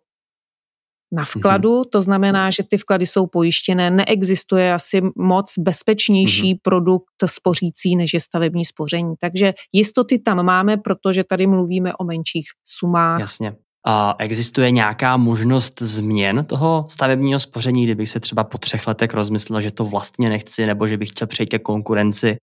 [1.11, 1.27] na mhm.
[1.27, 1.89] vkladu, mm-hmm.
[1.91, 3.91] to znamená, že ty vklady jsou pojištěné.
[3.91, 6.59] Neexistuje asi moc bezpečnější mm-hmm.
[6.63, 9.13] produkt spořící, než je stavební spoření.
[9.19, 13.19] Takže jistoty tam máme, protože tady mluvíme o menších sumách.
[13.19, 13.55] Jasně.
[13.87, 19.61] A existuje nějaká možnost změn toho stavebního spoření, kdybych se třeba po třech letech rozmyslel,
[19.61, 22.37] že to vlastně nechci, nebo že bych chtěl přejít ke konkurenci?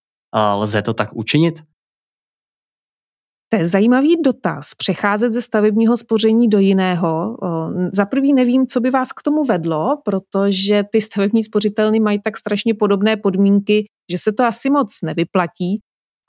[0.54, 1.62] Lze to tak učinit?
[3.54, 7.36] To je zajímavý dotaz, přecházet ze stavebního spoření do jiného.
[7.92, 12.36] Za prvý nevím, co by vás k tomu vedlo, protože ty stavební spořitelny mají tak
[12.36, 15.80] strašně podobné podmínky, že se to asi moc nevyplatí.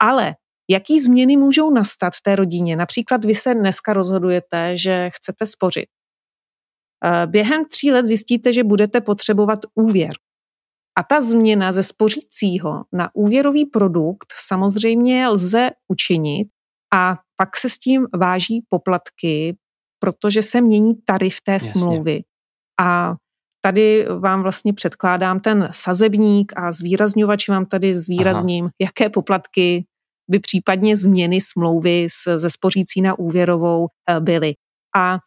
[0.02, 0.34] Ale
[0.70, 2.76] jaký změny můžou nastat v té rodině?
[2.76, 5.86] Například vy se dneska rozhodujete, že chcete spořit.
[7.26, 10.12] Během tří let zjistíte, že budete potřebovat úvěr.
[10.98, 16.48] A ta změna ze spořícího na úvěrový produkt samozřejmě lze učinit
[16.94, 19.56] a pak se s tím váží poplatky,
[19.98, 21.70] protože se mění tarif té Jasně.
[21.70, 22.22] smlouvy.
[22.80, 23.14] A
[23.60, 28.72] tady vám vlastně předkládám ten sazebník a zvýrazňovač vám tady zvýrazním, Aha.
[28.80, 29.86] jaké poplatky
[30.30, 34.54] by případně změny smlouvy ze spořící na úvěrovou eh, byly.
[34.96, 35.18] A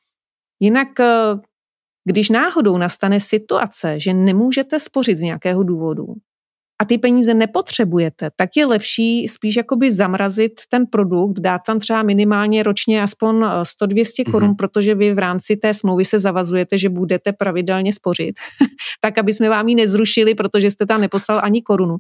[0.60, 1.36] jinak, eh,
[2.06, 6.06] když náhodou nastane situace, že nemůžete spořit z nějakého důvodu,
[6.82, 12.04] a ty peníze nepotřebujete, tak je lepší spíš jakoby zamrazit ten produkt, dát tam třeba
[12.04, 14.32] minimálně ročně aspoň 100-200 mm-hmm.
[14.32, 18.36] korun, protože vy v rámci té smlouvy se zavazujete, že budete pravidelně spořit,
[19.02, 21.98] tak aby jsme vám ji nezrušili, protože jste tam neposlal ani korunu.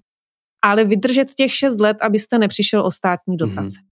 [0.63, 3.37] Ale vydržet těch 6 let, abyste nepřišel o státní mhm.
[3.37, 3.79] dotace.
[3.79, 3.88] Mm-hmm.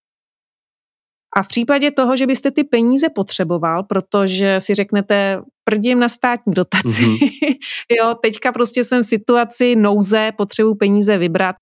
[1.38, 6.54] A v případě toho, že byste ty peníze potřeboval, protože si řeknete, prdím na státní
[6.54, 7.30] dotaci, mm-hmm.
[8.00, 11.56] jo, teďka prostě jsem v situaci nouze, potřebuji peníze vybrat,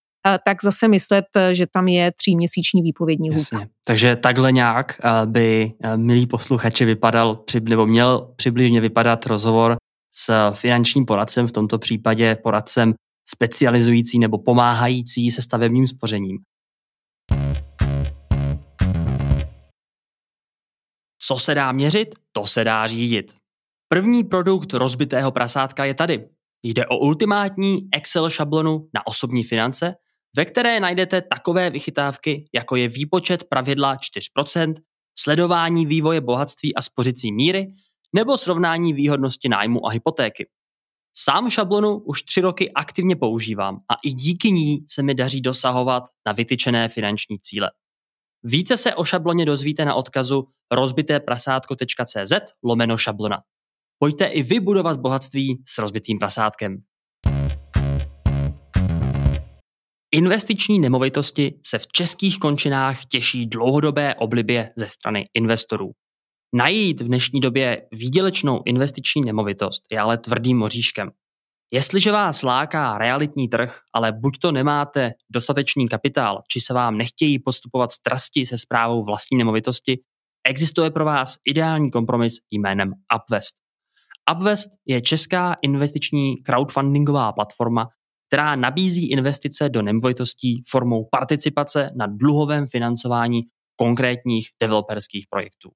[0.45, 3.65] tak zase myslet, že tam je tříměsíční výpovědní lhůta.
[3.85, 9.75] Takže takhle nějak by milý posluchači vypadal, nebo měl přibližně vypadat rozhovor
[10.13, 12.93] s finančním poradcem, v tomto případě poradcem
[13.27, 16.37] specializující nebo pomáhající se stavebním spořením.
[21.27, 23.35] Co se dá měřit, to se dá řídit.
[23.87, 26.29] První produkt rozbitého prasátka je tady.
[26.63, 29.95] Jde o ultimátní Excel šablonu na osobní finance,
[30.37, 33.95] ve které najdete takové vychytávky, jako je výpočet pravidla
[34.37, 34.73] 4%,
[35.17, 37.67] sledování vývoje bohatství a spořicí míry
[38.15, 40.47] nebo srovnání výhodnosti nájmu a hypotéky.
[41.13, 46.03] Sám šablonu už tři roky aktivně používám a i díky ní se mi daří dosahovat
[46.25, 47.71] na vytyčené finanční cíle.
[48.47, 53.37] Více se o šabloně dozvíte na odkazu rozbiteprasátko.cz lomeno šablona.
[53.99, 56.77] Pojďte i vy budovat bohatství s rozbitým prasátkem.
[60.11, 65.91] Investiční nemovitosti se v českých končinách těší dlouhodobé oblibě ze strany investorů.
[66.55, 71.11] Najít v dnešní době výdělečnou investiční nemovitost je ale tvrdým moříškem.
[71.71, 77.39] Jestliže vás láká realitní trh, ale buď to nemáte dostatečný kapitál, či se vám nechtějí
[77.39, 79.99] postupovat strasti se zprávou vlastní nemovitosti,
[80.47, 83.55] existuje pro vás ideální kompromis jménem Upvest.
[84.35, 87.87] Upvest je česká investiční crowdfundingová platforma,
[88.27, 93.41] která nabízí investice do nemovitostí formou participace na dluhovém financování
[93.75, 95.71] konkrétních developerských projektů.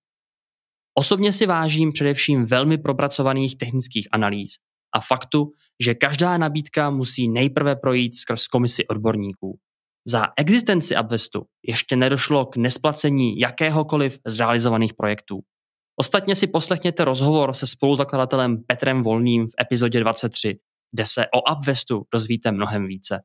[0.93, 4.51] Osobně si vážím především velmi propracovaných technických analýz
[4.95, 5.51] a faktu,
[5.83, 9.59] že každá nabídka musí nejprve projít skrz komisi odborníků.
[10.07, 15.39] Za existenci Upvestu ještě nedošlo k nesplacení jakéhokoliv z realizovaných projektů.
[15.99, 20.59] Ostatně si poslechněte rozhovor se spoluzakladatelem Petrem Volným v epizodě 23,
[20.91, 23.21] kde se o Upvestu dozvíte mnohem více.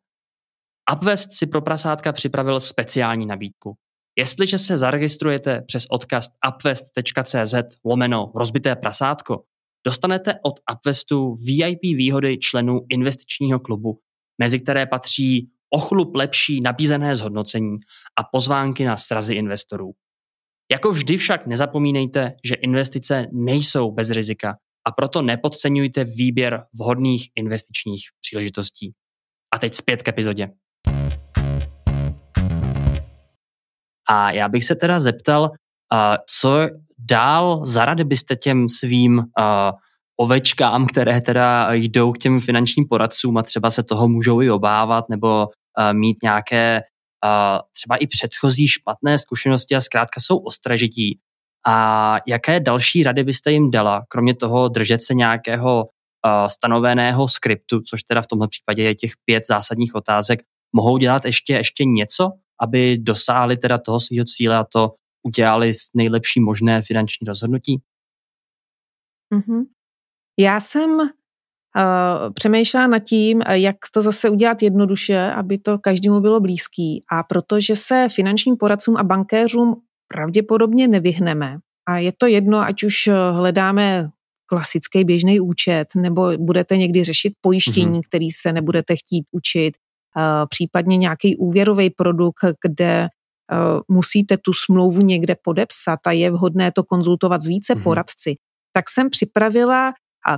[0.92, 3.76] Upvest si pro prasátka připravil speciální nabídku.
[4.18, 9.42] Jestliže se zaregistrujete přes odkaz upvest.cz lomeno rozbité prasátko,
[9.86, 13.98] dostanete od Upvestu VIP výhody členů investičního klubu,
[14.38, 17.76] mezi které patří ochlup lepší nabízené zhodnocení
[18.18, 19.92] a pozvánky na srazy investorů.
[20.72, 28.02] Jako vždy však nezapomínejte, že investice nejsou bez rizika a proto nepodceňujte výběr vhodných investičních
[28.20, 28.92] příležitostí.
[29.54, 30.48] A teď zpět k epizodě.
[34.08, 35.50] A já bych se teda zeptal,
[36.26, 36.68] co
[37.10, 39.22] dál za rady byste těm svým
[40.16, 45.08] ovečkám, které teda jdou k těm finančním poradcům a třeba se toho můžou i obávat
[45.08, 45.48] nebo
[45.92, 46.82] mít nějaké
[47.72, 51.18] třeba i předchozí špatné zkušenosti a zkrátka jsou ostražití.
[51.66, 55.84] A jaké další rady byste jim dala, kromě toho držet se nějakého
[56.46, 60.40] stanoveného skriptu, což teda v tomto případě je těch pět zásadních otázek,
[60.76, 64.90] mohou dělat ještě, ještě něco, aby dosáhli teda toho svého cíle a to
[65.26, 67.80] udělali nejlepší možné finanční rozhodnutí?
[69.34, 69.64] Mm-hmm.
[70.38, 76.40] Já jsem uh, přemýšlela nad tím, jak to zase udělat jednoduše, aby to každému bylo
[76.40, 77.04] blízký.
[77.12, 83.08] A protože se finančním poradcům a bankéřům pravděpodobně nevyhneme, a je to jedno, ať už
[83.32, 84.10] hledáme
[84.46, 88.08] klasický běžný účet, nebo budete někdy řešit pojištění, mm-hmm.
[88.08, 89.76] který se nebudete chtít učit,
[90.16, 93.08] uh, případně nějaký úvěrový produkt, kde
[93.88, 97.82] musíte tu smlouvu někde podepsat a je vhodné to konzultovat s více mm-hmm.
[97.82, 98.34] poradci,
[98.72, 99.92] tak jsem připravila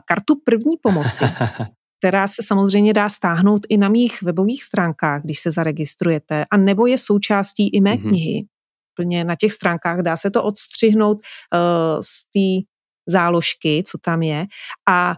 [0.04, 1.24] kartu první pomoci,
[1.98, 6.86] která se samozřejmě dá stáhnout i na mých webových stránkách, když se zaregistrujete, a nebo
[6.86, 8.08] je součástí i mé mm-hmm.
[8.08, 8.46] knihy.
[8.94, 12.66] Plně na těch stránkách dá se to odstřihnout uh, z té
[13.06, 14.46] záložky, co tam je.
[14.88, 15.14] A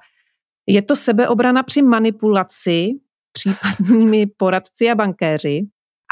[0.67, 2.89] je to sebeobrana při manipulaci
[3.33, 5.63] případnými poradci a bankéři.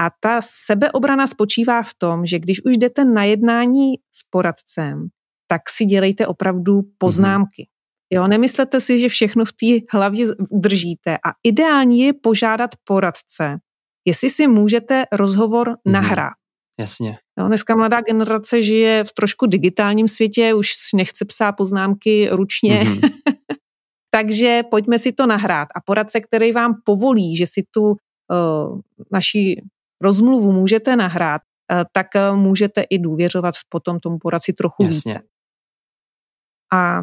[0.00, 5.08] A ta sebeobrana spočívá v tom, že když už jdete na jednání s poradcem,
[5.46, 7.62] tak si dělejte opravdu poznámky.
[7.62, 7.76] Mm-hmm.
[8.10, 13.58] Jo, nemyslete si, že všechno v té hlavě držíte a ideální je požádat poradce,
[14.04, 15.92] jestli si můžete rozhovor mm-hmm.
[15.92, 16.32] nahrát.
[16.78, 17.18] Jasně.
[17.38, 23.10] Jo, dneska mladá generace žije v trošku digitálním světě, už nechce psát poznámky ručně, mm-hmm.
[24.10, 25.68] takže pojďme si to nahrát.
[25.76, 28.80] A poradce, který vám povolí, že si tu uh,
[29.12, 29.62] naši
[30.00, 31.42] rozmluvu můžete nahrát,
[31.72, 35.12] uh, tak uh, můžete i důvěřovat potom tomu poradci trochu Jasně.
[35.12, 35.22] více.
[36.72, 37.02] A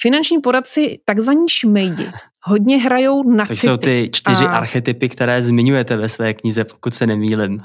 [0.00, 2.12] finanční poradci, takzvaní šmejdi,
[2.42, 4.50] hodně hrajou na To jsou ty čtyři a...
[4.50, 7.58] archetypy, které zmiňujete ve své knize, pokud se nemýlim.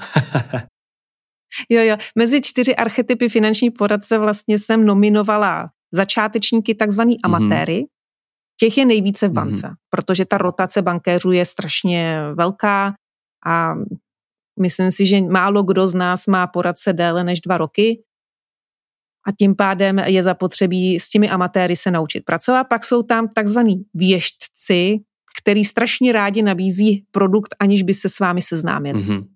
[1.68, 1.96] jo, jo.
[2.18, 7.34] Mezi čtyři archetypy finanční poradce vlastně jsem nominovala začátečníky, takzvaný mhm.
[7.34, 7.80] amatéry.
[7.80, 7.88] Mm-hmm.
[8.60, 9.34] Těch je nejvíce v mhm.
[9.34, 9.74] bance, mm-hmm.
[9.90, 12.94] protože ta rotace bankéřů je strašně velká
[13.46, 13.74] a
[14.60, 18.02] myslím si, že málo kdo z nás má poradce déle než dva roky
[19.26, 22.64] a tím pádem je zapotřebí s těmi amatéry se naučit pracovat.
[22.64, 25.00] Pak jsou tam takzvaní věštci,
[25.40, 29.02] který strašně rádi nabízí produkt, aniž by se s vámi seznámili.
[29.02, 29.26] Mm-hmm.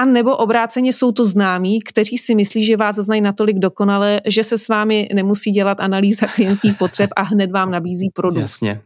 [0.00, 4.44] A nebo obráceně jsou to známí, kteří si myslí, že vás znají natolik dokonale, že
[4.44, 8.40] se s vámi nemusí dělat analýza klientských potřeb a hned vám nabízí produkt.
[8.40, 8.82] Jasně.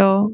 [0.00, 0.28] Jo.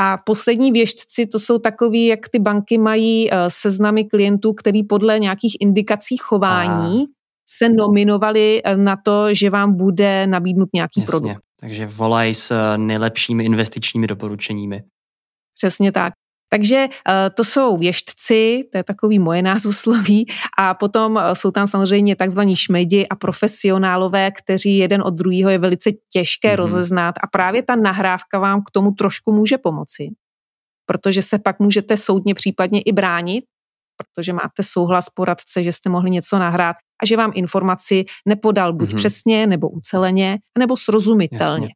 [0.00, 5.18] A poslední věštci, to jsou takový, jak ty banky mají uh, seznamy klientů, který podle
[5.18, 7.06] nějakých indikací chování a
[7.48, 11.06] se nominovali eh, na to, že vám bude nabídnut nějaký Jasně.
[11.06, 11.42] produkt.
[11.60, 14.82] Takže volají s eh, nejlepšími investičními doporučeními.
[15.54, 16.12] Přesně tak.
[16.54, 20.26] Takže eh, to jsou věštci, to je takový moje názvosloví,
[20.58, 25.90] a potom jsou tam samozřejmě takzvaní šmejdi a profesionálové, kteří jeden od druhého je velice
[26.12, 26.56] těžké mm-hmm.
[26.56, 30.10] rozeznat a právě ta nahrávka vám k tomu trošku může pomoci,
[30.86, 33.44] protože se pak můžete soudně případně i bránit,
[33.96, 38.88] protože máte souhlas poradce, že jste mohli něco nahrát a že vám informaci nepodal buď
[38.88, 38.96] mm-hmm.
[38.96, 41.74] přesně, nebo uceleně, nebo srozumitelně, Jasně.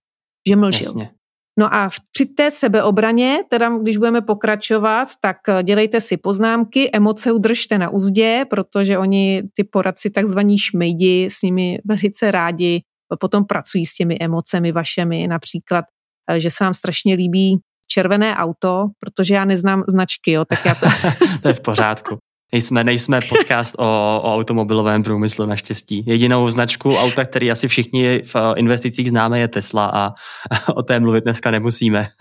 [0.49, 0.87] že mlžil.
[0.87, 1.18] Jasně.
[1.59, 7.33] No a při té sebeobraně, teda když budeme pokračovat, tak eh, dělejte si poznámky, emoce
[7.33, 12.83] udržte na úzdě, protože oni, ty poradci, takzvaní šmejdi, s nimi velice rádi
[13.21, 15.85] potom pracují s těmi emocemi vašemi, například,
[16.31, 17.59] eh, že se vám strašně líbí
[17.91, 20.87] červené auto, protože já neznám značky, jo, tak já to...
[21.43, 22.19] to je v pořádku.
[22.53, 26.05] Nejsme, nejsme podcast o, o automobilovém průmyslu naštěstí.
[26.07, 30.11] Jedinou značku auta, který asi všichni v investicích známe, je Tesla a
[30.75, 32.09] o té mluvit dneska nemusíme.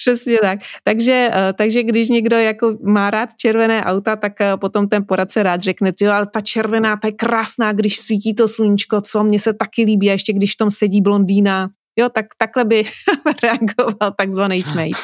[0.00, 0.58] Přesně tak.
[0.84, 5.42] Takže, eh, takže když někdo jako má rád červené auta, tak eh, potom ten poradce
[5.42, 9.38] rád řekne, jo, ale ta červená, ta je krásná, když svítí to sluníčko, co mně
[9.38, 12.84] se taky líbí, a ještě když v tom sedí blondýna, jo, tak takhle by
[13.42, 14.96] reagoval takzvaný šmejt.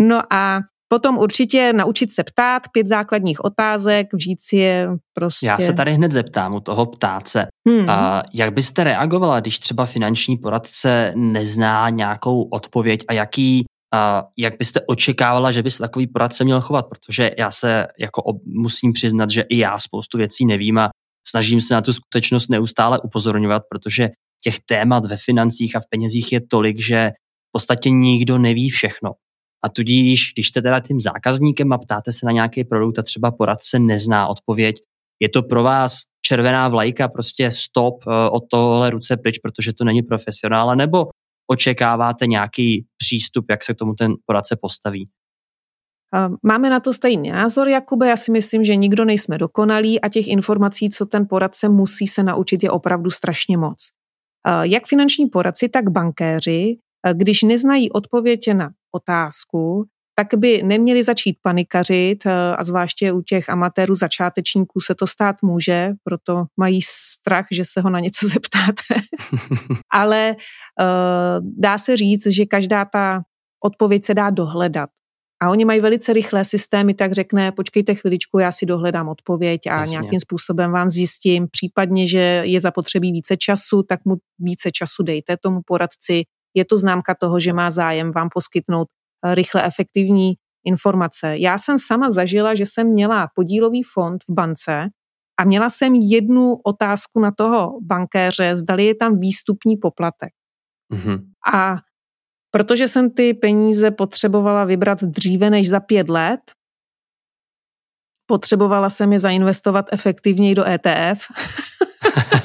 [0.00, 5.46] No a Potom určitě naučit se ptát, pět základních otázek, vžít si je prostě.
[5.46, 7.46] Já se tady hned zeptám u toho ptáce.
[7.68, 7.90] Hmm.
[7.90, 13.64] A jak byste reagovala, když třeba finanční poradce nezná nějakou odpověď a jaký
[13.94, 16.86] a jak byste očekávala, že by se takový poradce měl chovat?
[16.88, 20.88] Protože já se jako ob, musím přiznat, že i já spoustu věcí nevím a
[21.28, 24.08] snažím se na tu skutečnost neustále upozorňovat, protože
[24.42, 27.10] těch témat ve financích a v penězích je tolik, že
[27.48, 29.12] v podstatě nikdo neví všechno.
[29.64, 33.30] A tudíž, když jste teda tím zákazníkem a ptáte se na nějaký produkt a třeba
[33.30, 34.76] poradce nezná odpověď,
[35.20, 39.84] je to pro vás červená vlajka, prostě stop eh, od tohle ruce pryč, protože to
[39.84, 41.06] není profesionál, nebo
[41.50, 45.08] očekáváte nějaký přístup, jak se k tomu ten poradce postaví?
[46.42, 48.08] Máme na to stejný názor, Jakube.
[48.08, 52.22] Já si myslím, že nikdo nejsme dokonalí a těch informací, co ten poradce musí se
[52.22, 53.88] naučit, je opravdu strašně moc.
[54.62, 56.76] Jak finanční poradci, tak bankéři,
[57.12, 59.84] když neznají odpověď na otázku,
[60.18, 62.26] tak by neměli začít panikařit
[62.56, 67.80] a zvláště u těch amatérů, začátečníků se to stát může, proto mají strach, že se
[67.80, 68.94] ho na něco zeptáte.
[69.90, 73.22] Ale uh, dá se říct, že každá ta
[73.64, 74.90] odpověď se dá dohledat.
[75.42, 79.80] A oni mají velice rychlé systémy, tak řekne, počkejte chviličku, já si dohledám odpověď a
[79.80, 79.92] Jasně.
[79.92, 85.36] nějakým způsobem vám zjistím, případně, že je zapotřebí více času, tak mu více času dejte
[85.36, 86.22] tomu poradci,
[86.58, 88.88] je to známka toho, že má zájem vám poskytnout
[89.24, 90.34] eh, rychle efektivní
[90.64, 91.38] informace.
[91.38, 94.88] Já jsem sama zažila, že jsem měla podílový fond v bance
[95.40, 100.32] a měla jsem jednu otázku na toho bankéře, zdali je tam výstupní poplatek.
[100.92, 101.18] Mm-hmm.
[101.54, 101.76] A
[102.50, 106.40] protože jsem ty peníze potřebovala vybrat dříve než za pět let,
[108.26, 111.26] potřebovala jsem je zainvestovat efektivněji do ETF.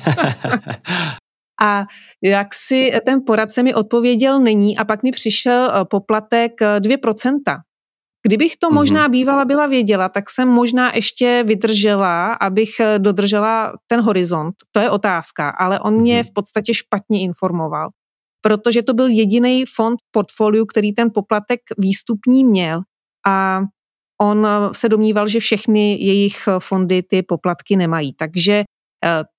[1.62, 1.86] A
[2.24, 7.40] jak si ten poradce mi odpověděl, není a pak mi přišel eh, poplatek 2%.
[7.48, 7.58] Eh,
[8.26, 8.74] Kdybych to mm-hmm.
[8.74, 14.56] možná bývala byla věděla, tak jsem možná ještě vydržela, abych eh, dodržela ten horizont.
[14.72, 16.28] To je otázka, ale on mě mm-hmm.
[16.30, 17.90] v podstatě špatně informoval,
[18.42, 22.82] protože to byl jediný fond portfoliu, který ten poplatek výstupní měl
[23.28, 23.62] a
[24.22, 28.14] on se domníval, že všechny jejich fondy ty poplatky nemají.
[28.14, 28.64] Takže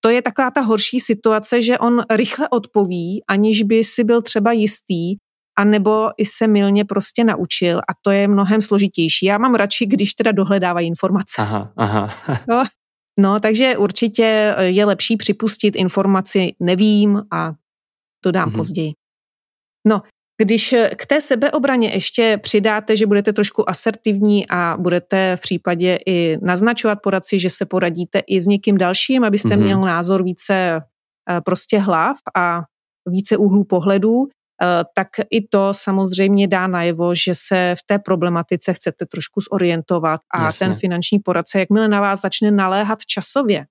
[0.01, 4.53] to je taková ta horší situace, že on rychle odpoví, aniž by si byl třeba
[4.53, 5.17] jistý,
[5.59, 9.27] a nebo i se milně prostě naučil a to je mnohem složitější.
[9.27, 11.35] Já mám radši, když teda dohledávají informace.
[11.39, 12.15] Aha, aha.
[12.49, 12.65] no,
[13.19, 17.53] no, takže určitě je lepší připustit informaci nevím a
[18.21, 18.57] to dám mm-hmm.
[18.57, 18.93] později.
[19.87, 20.03] No,
[20.39, 25.99] když eh, k té sebeobraně ještě přidáte, že budete trošku asertivní a budete v případě
[26.07, 29.65] i naznačovat poradci, že se poradíte i s někým dalším, abyste mm-hmm.
[29.65, 32.63] měl názor více eh, prostě hlav a
[33.09, 34.27] více úhlů pohledů,
[34.63, 40.21] eh, tak i to samozřejmě dá najevo, že se v té problematice chcete trošku zorientovat
[40.35, 40.67] a Jasně.
[40.67, 43.67] ten finanční poradce, jakmile na vás začne naléhat časově,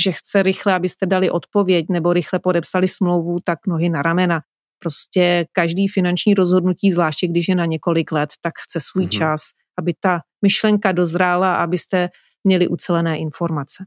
[0.00, 4.40] že chce rychle, abyste dali odpověď nebo rychle podepsali smlouvu, tak nohy na ramena.
[4.82, 9.18] Prostě každý finanční rozhodnutí, zvláště když je na několik let, tak chce svůj mm-hmm.
[9.18, 9.40] čas,
[9.78, 12.08] aby ta myšlenka dozrála, abyste
[12.44, 13.84] měli ucelené informace.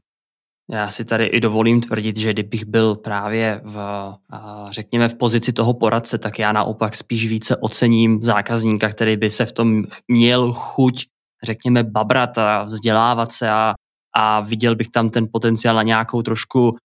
[0.70, 3.78] Já si tady i dovolím tvrdit, že kdybych byl právě v,
[4.70, 9.46] řekněme, v pozici toho poradce, tak já naopak spíš více ocením zákazníka, který by se
[9.46, 11.04] v tom měl chuť,
[11.44, 13.74] řekněme, babrat a vzdělávat se a,
[14.16, 16.76] a viděl bych tam ten potenciál na nějakou trošku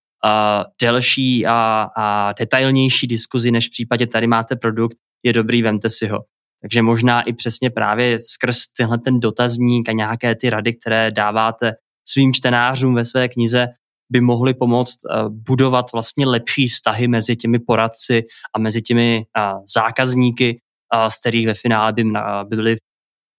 [0.82, 6.08] delší a, a detailnější diskuzi, než v případě tady máte produkt, je dobrý, vemte si
[6.08, 6.20] ho.
[6.62, 11.74] Takže možná i přesně právě skrz tenhle ten dotazník a nějaké ty rady, které dáváte
[12.08, 13.68] svým čtenářům ve své knize,
[14.12, 18.24] by mohly pomoct uh, budovat vlastně lepší vztahy mezi těmi poradci
[18.56, 20.62] a mezi těmi uh, zákazníky,
[21.10, 22.04] z kterých ve finále by,
[22.50, 22.76] by byli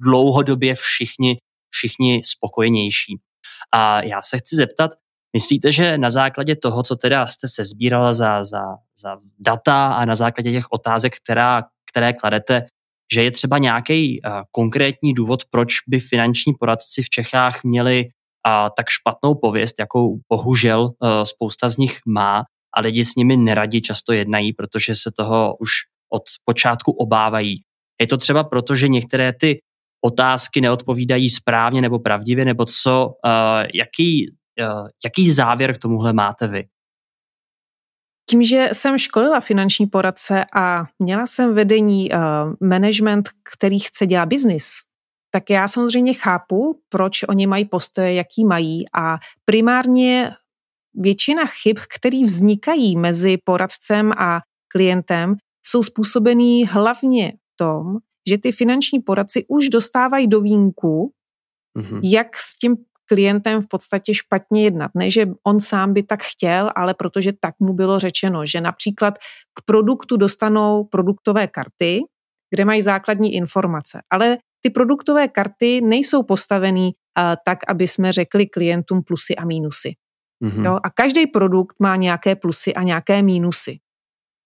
[0.00, 1.36] dlouhodobě všichni,
[1.70, 3.20] všichni spokojenější.
[3.74, 4.90] A já se chci zeptat,
[5.32, 8.62] Myslíte, že na základě toho, co teda jste se sbírala za, za,
[9.02, 12.66] za data a na základě těch otázek, která, které kladete,
[13.14, 18.68] že je třeba nějaký uh, konkrétní důvod, proč by finanční poradci v Čechách měli uh,
[18.76, 22.44] tak špatnou pověst, jakou bohužel uh, spousta z nich má
[22.76, 25.70] a lidi s nimi neradi často jednají, protože se toho už
[26.12, 27.62] od počátku obávají.
[28.00, 29.60] Je to třeba proto, že některé ty
[30.04, 33.14] otázky neodpovídají správně nebo pravdivě, nebo co,
[33.74, 34.41] jaký Eh,
[35.04, 36.68] jaký závěr k tomuhle máte vy?
[38.30, 42.18] Tím, že jsem školila finanční poradce a měla jsem vedení uh,
[42.68, 44.72] management, který chce dělat biznis,
[45.30, 50.30] tak já samozřejmě chápu, proč oni mají postoje, jaký mají a primárně
[50.94, 55.34] většina chyb, které vznikají mezi poradcem a klientem,
[55.66, 57.96] jsou způsobený hlavně tom,
[58.28, 61.12] že ty finanční poradci už dostávají do vínku,
[61.78, 62.00] mm-hmm.
[62.02, 62.76] jak s tím
[63.12, 64.90] klientem v podstatě špatně jednat.
[64.94, 69.14] Ne, že on sám by tak chtěl, ale protože tak mu bylo řečeno, že například
[69.54, 72.00] k produktu dostanou produktové karty,
[72.50, 74.00] kde mají základní informace.
[74.10, 79.92] Ale ty produktové karty nejsou postavený uh, tak, aby jsme řekli klientům plusy a mínusy.
[80.44, 80.64] Mm-hmm.
[80.64, 80.78] Jo?
[80.84, 83.78] A každý produkt má nějaké plusy a nějaké mínusy.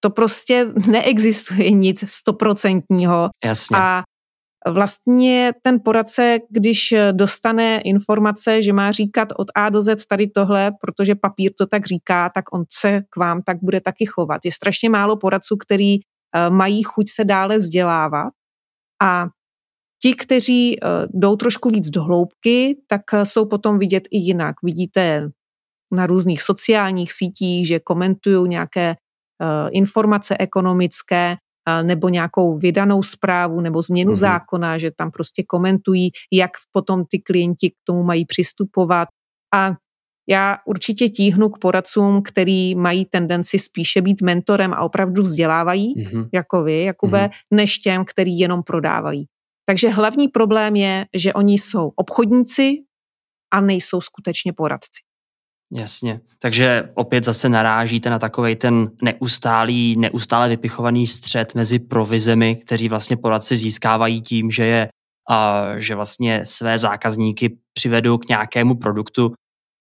[0.00, 3.28] To prostě neexistuje nic stoprocentního.
[3.44, 3.76] Jasně.
[3.76, 4.02] A
[4.70, 10.72] vlastně ten poradce, když dostane informace, že má říkat od A do Z tady tohle,
[10.80, 14.40] protože papír to tak říká, tak on se k vám tak bude taky chovat.
[14.44, 18.32] Je strašně málo poradců, který eh, mají chuť se dále vzdělávat
[19.02, 19.26] a
[20.02, 24.56] ti, kteří eh, jdou trošku víc do hloubky, tak eh, jsou potom vidět i jinak.
[24.62, 25.28] Vidíte
[25.92, 28.94] na různých sociálních sítích, že komentují nějaké
[29.72, 31.36] informace ekonomické,
[31.82, 34.16] nebo nějakou vydanou zprávu nebo změnu mm-hmm.
[34.16, 39.08] zákona, že tam prostě komentují, jak potom ty klienti k tomu mají přistupovat.
[39.54, 39.72] A
[40.28, 46.28] já určitě tíhnu k poradcům, který mají tendenci spíše být mentorem a opravdu vzdělávají, mm-hmm.
[46.34, 47.30] jako vy, Jakube, mm-hmm.
[47.50, 49.26] než těm, který jenom prodávají.
[49.68, 52.74] Takže hlavní problém je, že oni jsou obchodníci
[53.54, 55.05] a nejsou skutečně poradci.
[55.72, 56.20] Jasně.
[56.38, 63.16] Takže opět zase narážíte na takový ten neustálý, neustále vypichovaný střed mezi provizemi, kteří vlastně
[63.16, 64.88] poradci získávají tím, že je
[65.30, 69.32] a že vlastně své zákazníky přivedou k nějakému produktu.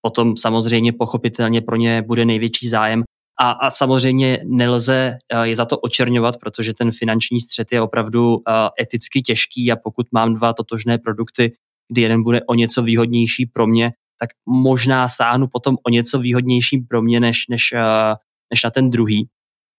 [0.01, 3.03] Potom samozřejmě pochopitelně pro ně bude největší zájem.
[3.41, 8.37] A, a samozřejmě nelze je za to očerňovat, protože ten finanční střed je opravdu
[8.81, 11.53] eticky těžký a pokud mám dva totožné produkty,
[11.91, 16.77] kdy jeden bude o něco výhodnější pro mě, tak možná sáhnu potom o něco výhodnější
[16.77, 18.15] pro mě, než, než, eh,
[18.53, 19.29] než na ten druhý.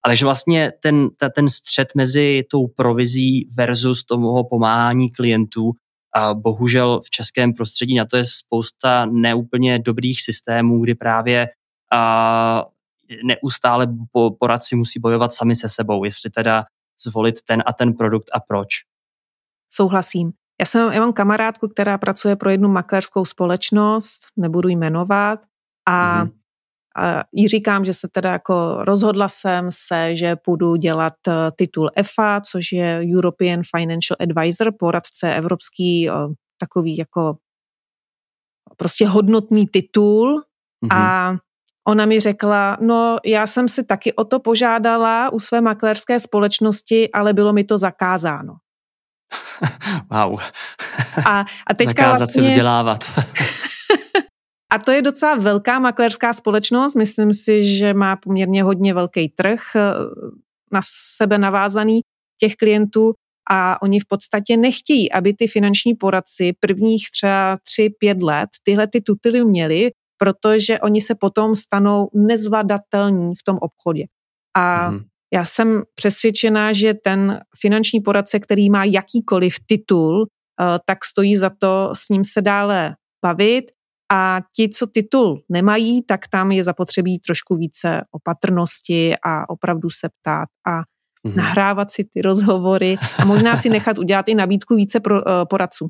[0.05, 5.73] Ale že vlastně ten, ta, ten střed mezi tou provizí versus toho pomáhání klientů,
[6.15, 11.49] a bohužel v českém prostředí na to je spousta neúplně dobrých systémů, kdy právě
[11.93, 12.65] a,
[13.25, 13.87] neustále
[14.39, 16.65] poradci musí bojovat sami se sebou, jestli teda
[17.01, 18.69] zvolit ten a ten produkt a proč.
[19.71, 20.33] Souhlasím.
[20.61, 25.41] Já, jsem, já mám kamarádku, která pracuje pro jednu makléřskou společnost, nebudu jmenovat,
[25.89, 26.33] a, mm-hmm.
[26.97, 31.91] a jí říkám, že se teda jako rozhodla jsem se, že půjdu dělat eh, titul
[31.97, 36.11] EFA, což je European Financial Advisor, poradce evropský,
[36.59, 37.37] takový jako
[38.77, 40.43] prostě hodnotný titul
[40.85, 40.97] mm-hmm.
[40.97, 41.37] a
[41.89, 47.13] Ona mi řekla, no já jsem si taky o to požádala u své makléřské společnosti,
[47.13, 48.55] ale bylo mi to zakázáno.
[50.11, 50.41] wow.
[51.27, 52.43] A, a teďka Zakázat vlastně...
[52.43, 53.05] si vzdělávat.
[54.73, 56.95] a to je docela velká makléřská společnost.
[56.95, 59.81] Myslím si, že má poměrně hodně velký trh eh,
[60.73, 60.81] na
[61.17, 62.01] sebe navázaný
[62.41, 63.15] těch klientů
[63.51, 68.87] a oni v podstatě nechtějí, aby ty finanční poradci prvních třeba tři pět let tyhle
[68.87, 74.05] ty tutily měli, protože oni se potom stanou nezvladatelní v tom obchodě.
[74.57, 75.01] A mm.
[75.35, 80.27] Já jsem přesvědčená, že ten finanční poradce, který má jakýkoliv titul,
[80.61, 83.65] eh, tak stojí za to s ním se dále bavit
[84.13, 90.09] a ti, co titul nemají, tak tam je zapotřebí trošku více opatrnosti a opravdu se
[90.09, 90.77] ptát a
[91.25, 91.37] mm.
[91.37, 95.89] nahrávat si ty rozhovory a možná si nechat udělat i nabídku více pro, uh, poradců.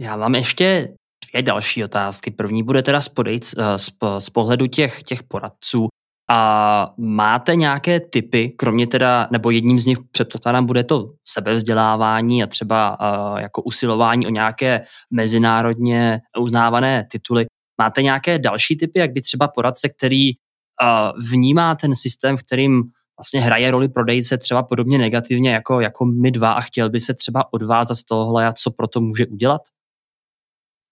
[0.00, 0.94] Já mám ještě
[1.30, 2.30] dvě další otázky.
[2.30, 5.88] První bude teda z, podejc, eh, z, z pohledu těch, těch poradců.
[6.30, 12.46] A máte nějaké typy, kromě teda, nebo jedním z nich předpokládám, bude to sebevzdělávání a
[12.46, 17.46] třeba uh, jako usilování o nějaké mezinárodně uznávané tituly.
[17.80, 22.82] Máte nějaké další typy, jak by třeba poradce, který uh, vnímá ten systém, v kterým
[23.18, 27.14] vlastně hraje roli prodejce třeba podobně negativně jako, jako my dva a chtěl by se
[27.14, 29.62] třeba odvázat z tohohle a co pro to může udělat?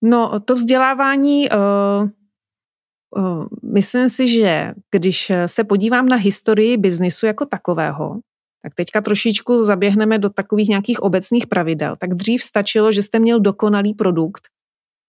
[0.03, 2.09] No, to vzdělávání, uh,
[3.63, 8.21] myslím si, že když se podívám na historii biznisu jako takového,
[8.63, 11.97] tak teďka trošičku zaběhneme do takových nějakých obecných pravidel.
[11.99, 14.43] Tak dřív stačilo, že jste měl dokonalý produkt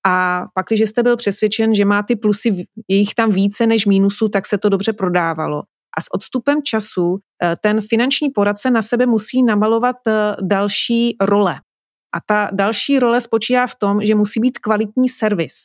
[0.08, 3.86] a pak, když jste byl přesvědčen, že má ty plusy, je jich tam více než
[3.86, 5.64] mínusů, tak se to dobře prodávalo.
[5.97, 7.20] A s odstupem času
[7.62, 9.95] ten finanční poradce na sebe musí namalovat
[10.41, 11.56] další role.
[12.16, 15.56] A ta další role spočívá v tom, že musí být kvalitní servis.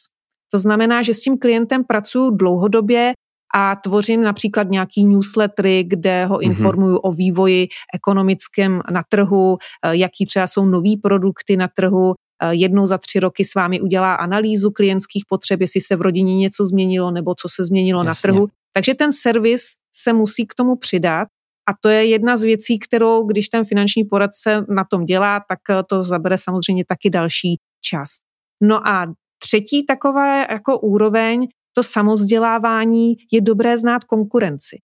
[0.52, 3.12] To znamená, že s tím klientem pracuji dlouhodobě
[3.54, 6.50] a tvořím například nějaký newslettery, kde ho mhm.
[6.50, 7.10] informuju mm-hmm.
[7.10, 12.14] o vývoji ekonomickém na trhu, eh, jaký třeba jsou nový produkty na trhu.
[12.42, 16.36] Eh, jednou za tři roky s vámi udělá analýzu klientských potřeb, jestli se v rodině
[16.36, 18.08] něco změnilo nebo co se změnilo Jasně.
[18.08, 18.48] na trhu.
[18.72, 19.62] Takže ten servis
[19.96, 21.28] se musí k tomu přidat
[21.68, 25.58] a to je jedna z věcí, kterou, když ten finanční poradce na tom dělá, tak
[25.70, 28.08] eh, to zabere samozřejmě taky další čas.
[28.62, 29.06] No a
[29.42, 34.76] třetí taková jako úroveň, to samozdělávání, je dobré znát konkurenci.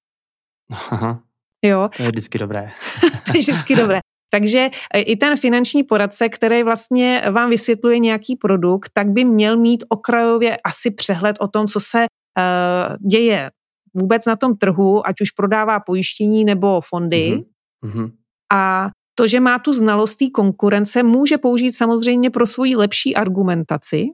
[0.71, 1.23] Aha.
[1.65, 1.91] Jo.
[1.97, 2.71] To je vždycky dobré.
[3.01, 4.01] to je vždycky dobré.
[4.31, 9.57] Takže eh, i ten finanční poradce, který vlastně vám vysvětluje nějaký produkt, tak by měl
[9.57, 13.51] mít okrajově asi přehled o tom, co se uh, děje
[13.95, 17.45] vůbec na tom trhu, ať už prodává pojištění nebo fondy.
[17.85, 18.13] Mm-hmm.
[18.53, 24.07] A to, že má tu znalost té konkurence, může použít samozřejmě pro svoji lepší argumentaci.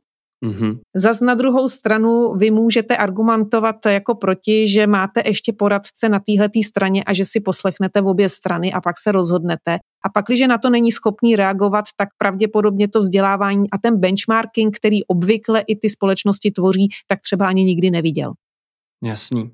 [0.42, 0.78] Mm-hmm.
[0.96, 6.48] Zas na druhou stranu vy můžete argumentovat jako proti, že máte ještě poradce na téhle
[6.66, 9.78] straně a že si poslechnete v obě strany a pak se rozhodnete.
[10.04, 14.76] A pak, když na to není schopný reagovat, tak pravděpodobně to vzdělávání a ten benchmarking,
[14.76, 18.32] který obvykle i ty společnosti tvoří, tak třeba ani nikdy neviděl.
[19.02, 19.50] Jasný.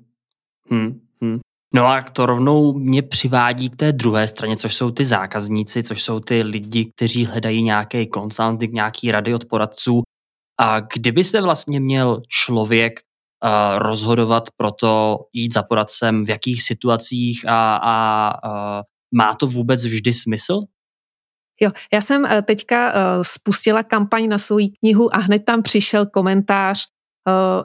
[0.69, 1.39] Hmm, hmm.
[1.73, 6.03] No a to rovnou mě přivádí k té druhé straně, což jsou ty zákazníci, což
[6.03, 10.01] jsou ty lidi, kteří hledají nějaký consulting, nějaký rady od poradců.
[10.59, 16.63] A kdyby se vlastně měl člověk uh, rozhodovat pro to jít za poradcem, v jakých
[16.63, 18.81] situacích a, a uh,
[19.15, 20.61] má to vůbec vždy smysl?
[21.61, 26.85] Jo, já jsem uh, teďka spustila kampaň na svou knihu a hned tam přišel komentář,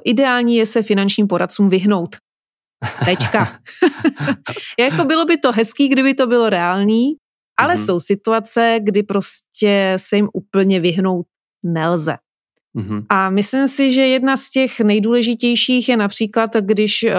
[0.04, 2.16] ideální je se finančním poradcům vyhnout.
[3.04, 3.58] Tečka.
[4.78, 7.16] jako bylo by to hezký, kdyby to bylo reálný,
[7.60, 7.84] ale mm-hmm.
[7.86, 11.26] jsou situace, kdy prostě se jim úplně vyhnout
[11.62, 12.16] nelze.
[12.76, 13.06] Mm-hmm.
[13.08, 17.10] A myslím si, že jedna z těch nejdůležitějších je například, když uh,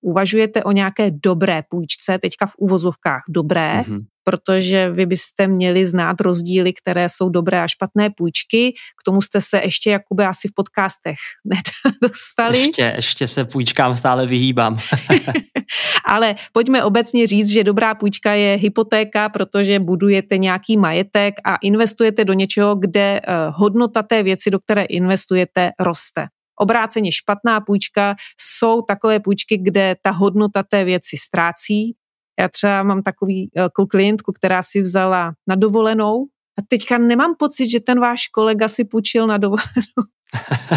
[0.00, 6.20] uvažujete o nějaké dobré půjčce, teďka v úvozovkách dobré, mm-hmm protože vy byste měli znát
[6.20, 8.72] rozdíly, které jsou dobré a špatné půjčky.
[8.72, 12.58] K tomu jste se ještě, Jakube, asi v podcastech nedostali.
[12.58, 14.78] Ještě, ještě se půjčkám stále vyhýbám.
[16.08, 22.24] Ale pojďme obecně říct, že dobrá půjčka je hypotéka, protože budujete nějaký majetek a investujete
[22.24, 26.26] do něčeho, kde eh, hodnota té věci, do které investujete, roste.
[26.56, 31.94] Obráceně špatná půjčka jsou takové půjčky, kde ta hodnota té věci ztrácí.
[32.40, 36.26] Já třeba mám takový jako klientku, která si vzala na dovolenou
[36.58, 40.04] a teďka nemám pocit, že ten váš kolega si půjčil na dovolenou.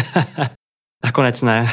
[1.04, 1.66] Nakonec ne.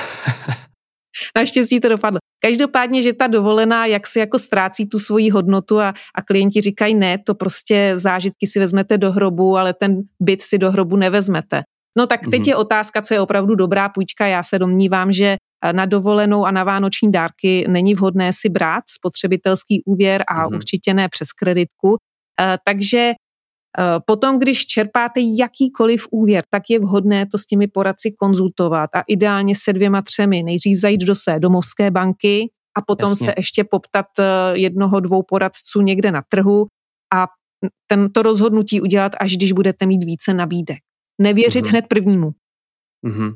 [1.38, 2.20] Naštěstí to dopadlo.
[2.40, 6.96] Každopádně, že ta dovolená, jak si jako ztrácí tu svoji hodnotu a, a klienti říkají
[6.96, 11.64] ne, to prostě zážitky si vezmete do hrobu, ale ten byt si do hrobu nevezmete.
[11.98, 12.48] No tak teď mm-hmm.
[12.48, 14.28] je otázka, co je opravdu dobrá půjčka.
[14.28, 18.84] Já se domnívám, že eh, na dovolenou a na vánoční dárky není vhodné si brát
[18.88, 20.56] spotřebitelský úvěr a mm-hmm.
[20.56, 21.98] určitě ne přes kreditku.
[22.42, 28.12] Eh, takže eh, Potom, když čerpáte jakýkoliv úvěr, tak je vhodné to s těmi poradci
[28.20, 30.44] konzultovat a ideálně se dvěma třemi.
[30.44, 33.26] Nejdřív zajít do své domovské banky a potom Jasně.
[33.26, 34.06] se ještě poptat
[34.54, 36.66] jednoho, dvou poradců někde na trhu
[37.14, 37.28] a
[37.88, 40.80] tento rozhodnutí udělat, až když budete mít více nabídek
[41.22, 41.70] nevěřit mm-hmm.
[41.70, 42.32] hned prvnímu.
[43.08, 43.36] Mm-hmm.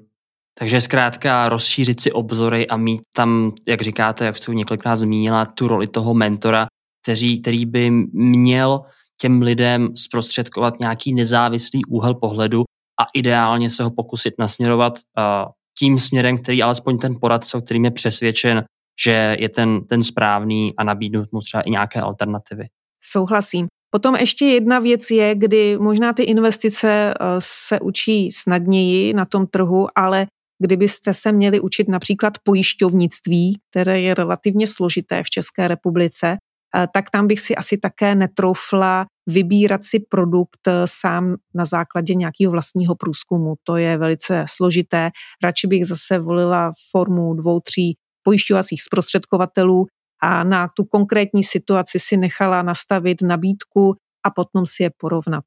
[0.60, 5.68] Takže zkrátka rozšířit si obzory a mít tam, jak říkáte, jak jste několikrát zmínila, tu
[5.68, 6.68] roli toho mentora,
[7.04, 8.82] který, který by měl
[9.22, 12.64] těm lidem zprostředkovat nějaký nezávislý úhel pohledu
[13.02, 17.92] a ideálně se ho pokusit nasměrovat uh, tím směrem, který alespoň ten poradce, kterým je
[17.92, 18.64] přesvědčen,
[19.06, 22.68] že je ten, ten správný a nabídnout mu třeba i nějaké alternativy.
[23.04, 23.68] Souhlasím.
[23.92, 29.48] Potom ještě jedna věc je, kdy možná ty investice eh, se učí snadněji na tom
[29.48, 30.28] trhu, ale
[30.62, 36.38] kdybyste se měli učit například pojišťovnictví, které je relativně složité v České republice,
[36.76, 42.16] eh, tak tam bych si asi také netroufla vybírat si produkt eh, sám na základě
[42.16, 43.54] nějakého vlastního průzkumu.
[43.64, 45.10] To je velice složité.
[45.44, 49.86] Radši bych zase volila formu dvou, tří pojišťovacích zprostředkovatelů,
[50.22, 55.44] a na tu konkrétní situaci si nechala nastavit nabídku a potom si je porovnat.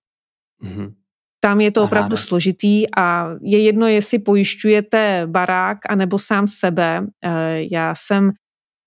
[0.63, 0.93] Mm-hmm.
[1.41, 2.23] Tam je to Aha, opravdu ne.
[2.23, 7.07] složitý a je jedno, jestli pojišťujete barák anebo sám sebe.
[7.25, 8.31] Eh, já jsem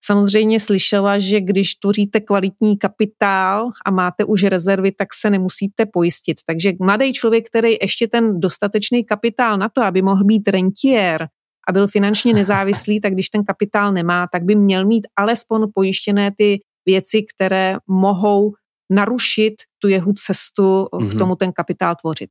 [0.06, 6.38] samozřejmě slyšela, že když tvoříte kvalitní kapitál a máte už rezervy, tak se nemusíte pojistit.
[6.46, 11.28] Takže mladý člověk, který ještě ten dostatečný kapitál na to, aby mohl být rentier,
[11.70, 16.32] a byl finančně nezávislý, tak když ten kapitál nemá, tak by měl mít alespoň pojištěné
[16.38, 18.54] ty věci, které mohou
[18.90, 21.08] narušit tu jeho cestu mm-hmm.
[21.08, 21.20] k mhm.
[21.20, 22.30] tomu ten kapitál tvořit.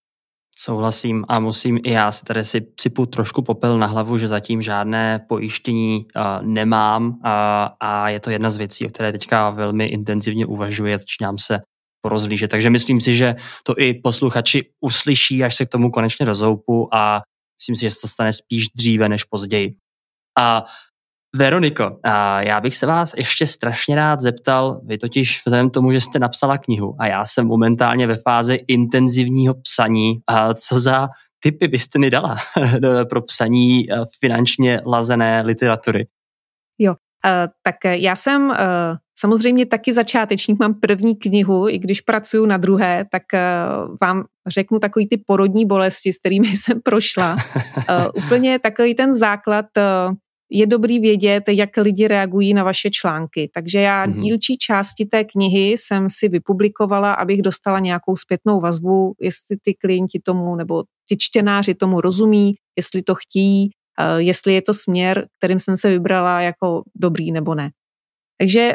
[0.56, 4.62] Souhlasím a musím i já si tady si sypu trošku popel na hlavu, že zatím
[4.62, 7.16] žádné pojištění uh, nemám uh,
[7.80, 11.60] a je to jedna z věcí, o které teďka velmi intenzivně uvažuji, začínám se
[12.02, 12.50] porozlížet.
[12.50, 17.22] Takže myslím si, že to i posluchači uslyší, až se k tomu konečně rozoupu a
[17.60, 19.74] Myslím si, že se to stane spíš dříve než později.
[20.40, 20.64] A
[21.36, 26.00] Veroniko, a já bych se vás ještě strašně rád zeptal, vy totiž vzhledem tomu, že
[26.00, 31.08] jste napsala knihu a já jsem momentálně ve fázi intenzivního psaní, a co za
[31.42, 32.36] typy byste mi dala
[33.08, 33.86] pro psaní
[34.20, 36.06] finančně lazené literatury?
[37.24, 38.52] Jo, tak já jsem
[39.18, 43.22] samozřejmě taky začátečník, mám první knihu, i když pracuji na druhé, tak
[44.02, 47.36] vám řeknu takový ty porodní bolesti, s kterými jsem prošla.
[48.14, 49.66] Úplně takový ten základ
[50.50, 53.50] je dobrý vědět, jak lidi reagují na vaše články.
[53.54, 54.20] Takže já mm-hmm.
[54.20, 60.20] dílčí části té knihy jsem si vypublikovala, abych dostala nějakou zpětnou vazbu, jestli ty klienti
[60.24, 63.70] tomu nebo ty čtenáři tomu rozumí, jestli to chtějí,
[64.16, 67.70] jestli je to směr, kterým jsem se vybrala jako dobrý nebo ne.
[68.38, 68.74] Takže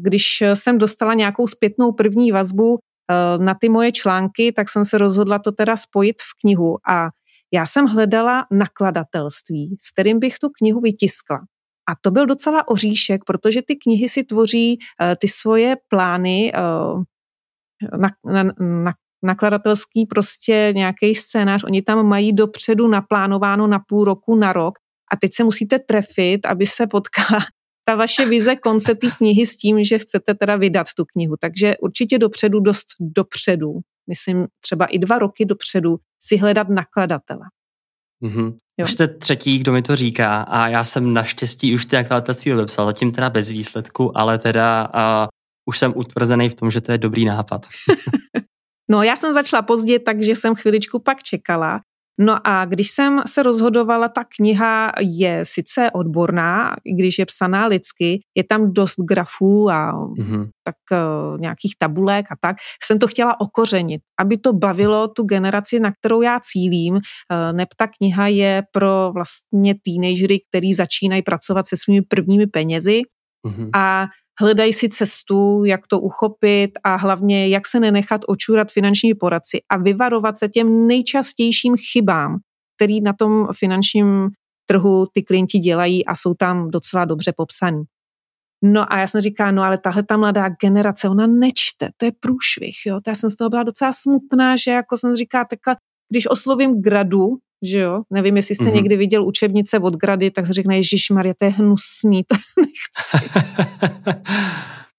[0.00, 2.78] když jsem dostala nějakou zpětnou první vazbu
[3.38, 7.08] na ty moje články, tak jsem se rozhodla to teda spojit v knihu a
[7.52, 11.38] já jsem hledala nakladatelství, s kterým bych tu knihu vytiskla.
[11.88, 14.78] A to byl docela oříšek, protože ty knihy si tvoří
[15.18, 16.52] ty svoje plány
[17.98, 18.92] na, na, na,
[19.24, 24.78] nakladatelský prostě nějaký scénář, oni tam mají dopředu naplánováno na půl roku, na rok
[25.12, 27.40] a teď se musíte trefit, aby se potkala
[27.84, 31.34] ta vaše vize konce té knihy s tím, že chcete teda vydat tu knihu.
[31.40, 33.72] Takže určitě dopředu, dost dopředu,
[34.08, 37.46] myslím třeba i dva roky dopředu, si hledat nakladatele.
[38.22, 38.58] Mm-hmm.
[38.78, 38.84] Jo.
[38.84, 42.86] Už jste třetí, kdo mi to říká a já jsem naštěstí už ty nakladatelství websal,
[42.86, 45.28] zatím teda bez výsledku, ale teda uh,
[45.64, 47.66] už jsem utvrzený v tom, že to je dobrý nápad.
[48.90, 51.80] No já jsem začala pozdě, takže jsem chviličku pak čekala.
[52.20, 57.66] No a když jsem se rozhodovala, ta kniha je sice odborná, i když je psaná
[57.66, 60.48] lidsky, je tam dost grafů a mm-hmm.
[60.64, 65.80] tak uh, nějakých tabulek a tak, jsem to chtěla okořenit, aby to bavilo tu generaci,
[65.80, 66.94] na kterou já cílím.
[66.94, 67.00] Uh,
[67.52, 73.02] neb ta kniha je pro vlastně teenagery, který začínají pracovat se svými prvními penězi
[73.46, 73.70] mm-hmm.
[73.74, 74.06] a
[74.40, 79.78] hledají si cestu, jak to uchopit a hlavně jak se nenechat očurat finanční poradci a
[79.78, 82.38] vyvarovat se těm nejčastějším chybám,
[82.76, 84.28] který na tom finančním
[84.66, 87.82] trhu ty klienti dělají a jsou tam docela dobře popsaný.
[88.62, 92.12] No a já jsem říká, no ale tahle ta mladá generace, ona nečte, to je
[92.20, 93.00] průšvih, jo.
[93.00, 95.76] To já jsem z toho byla docela smutná, že jako jsem říká, takhle,
[96.12, 97.28] když oslovím gradu,
[97.62, 98.74] že jo, nevím, jestli jste mm-hmm.
[98.74, 103.30] někdy viděl učebnice od grady, tak se řekne, Ježíš Maria, to je hnusný, to nechci.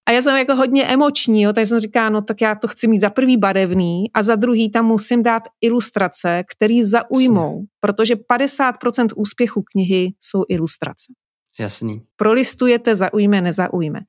[0.09, 2.87] A já jsem jako hodně emoční, jo, tak jsem říká, no tak já to chci
[2.87, 9.07] mít za prvý barevný a za druhý tam musím dát ilustrace, které zaujmou, protože 50%
[9.15, 11.13] úspěchu knihy jsou ilustrace.
[11.59, 12.01] Jasný.
[12.15, 13.99] Prolistujete, zaujme, nezaujme.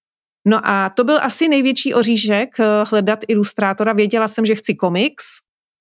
[0.46, 3.92] No a to byl asi největší oříšek eh, hledat ilustrátora.
[3.92, 5.24] Věděla jsem, že chci komiks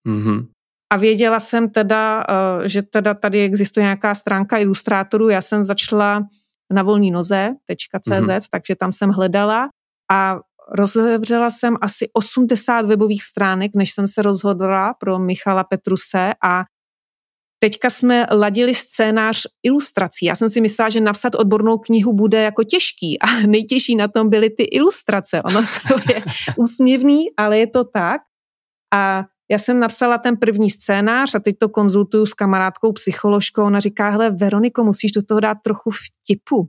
[0.08, 0.48] mm-hmm.
[0.94, 5.30] A věděla jsem teda, eh, že teda tady existuje nějaká stránka ilustrátorů.
[5.30, 6.24] Já jsem začala
[6.74, 8.48] na volní noze.cz, mm-hmm.
[8.52, 9.70] takže tam jsem hledala
[10.12, 10.40] a
[10.72, 16.64] rozevřela jsem asi 80 webových stránek, než jsem se rozhodla pro Michala Petruse a
[17.60, 20.26] Teďka jsme ladili scénář ilustrací.
[20.26, 24.30] Já jsem si myslela, že napsat odbornou knihu bude jako těžký a nejtěžší na tom
[24.30, 25.42] byly ty ilustrace.
[25.42, 26.24] Ono to je
[26.58, 28.22] úsměvný, ale je to tak.
[28.94, 33.64] A já jsem napsala ten první scénář a teď to konzultuju s kamarádkou psycholožkou.
[33.64, 36.68] Ona říká, hele Veroniko, musíš do toho dát trochu vtipu.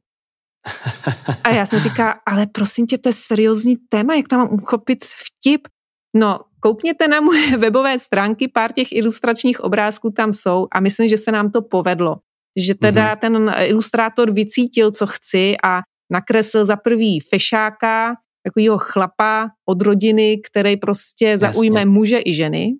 [1.45, 5.05] A já jsem říká, ale prosím tě, to je seriózní téma, jak tam mám uchopit
[5.05, 5.69] vtip?
[6.17, 11.19] No, koukněte na moje webové stránky, pár těch ilustračních obrázků tam jsou a myslím, že
[11.19, 12.17] se nám to povedlo.
[12.59, 13.19] Že teda mm-hmm.
[13.19, 18.15] ten ilustrátor vycítil, co chci a nakreslil za prvý fešáka,
[18.47, 21.39] takovýho chlapa od rodiny, který prostě Jasně.
[21.39, 22.73] zaujme muže i ženy.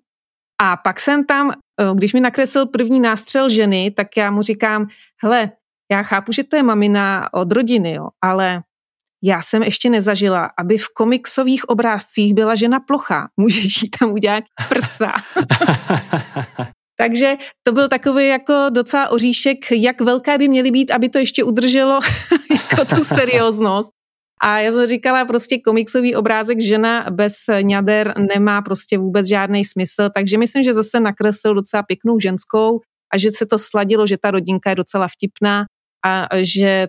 [0.61, 4.87] A pak jsem tam, eh, když mi nakreslil první nástřel ženy, tak já mu říkám,
[5.23, 5.51] hele,
[5.91, 8.61] já chápu, že to je mamina od rodiny, jo, ale
[9.23, 13.27] já jsem ještě nezažila, aby v komiksových obrázcích byla žena plocha.
[13.37, 15.13] Můžeš jí tam udělat prsa.
[16.99, 21.43] Takže to byl takový jako docela oříšek, jak velké by měly být, aby to ještě
[21.43, 21.99] udrželo
[22.51, 23.96] jako tu serióznost.
[24.43, 30.09] A já jsem říkala, prostě komiksový obrázek žena bez ňader nemá prostě vůbec žádný smysl,
[30.15, 32.79] takže myslím, že zase nakreslil docela pěknou ženskou
[33.13, 35.65] a že se to sladilo, že ta rodinka je docela vtipná
[36.05, 36.87] a že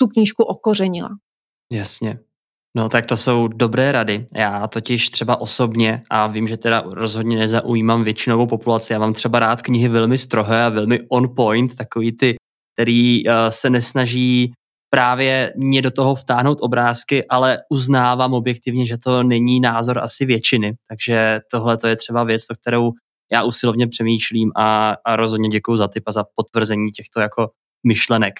[0.00, 1.08] tu knížku okořenila.
[1.72, 2.18] Jasně.
[2.76, 4.26] No tak to jsou dobré rady.
[4.34, 9.38] Já totiž třeba osobně, a vím, že teda rozhodně nezaujímám většinovou populaci, já mám třeba
[9.38, 12.36] rád knihy velmi strohé a velmi on point, takový ty,
[12.74, 14.52] který uh, se nesnaží
[14.94, 20.74] právě mě do toho vtáhnout obrázky, ale uznávám objektivně, že to není názor asi většiny.
[20.88, 22.92] Takže tohle to je třeba věc, o kterou
[23.32, 27.50] já usilovně přemýšlím a, a rozhodně děkuji za tip a za potvrzení těchto jako
[27.86, 28.34] myšlenek.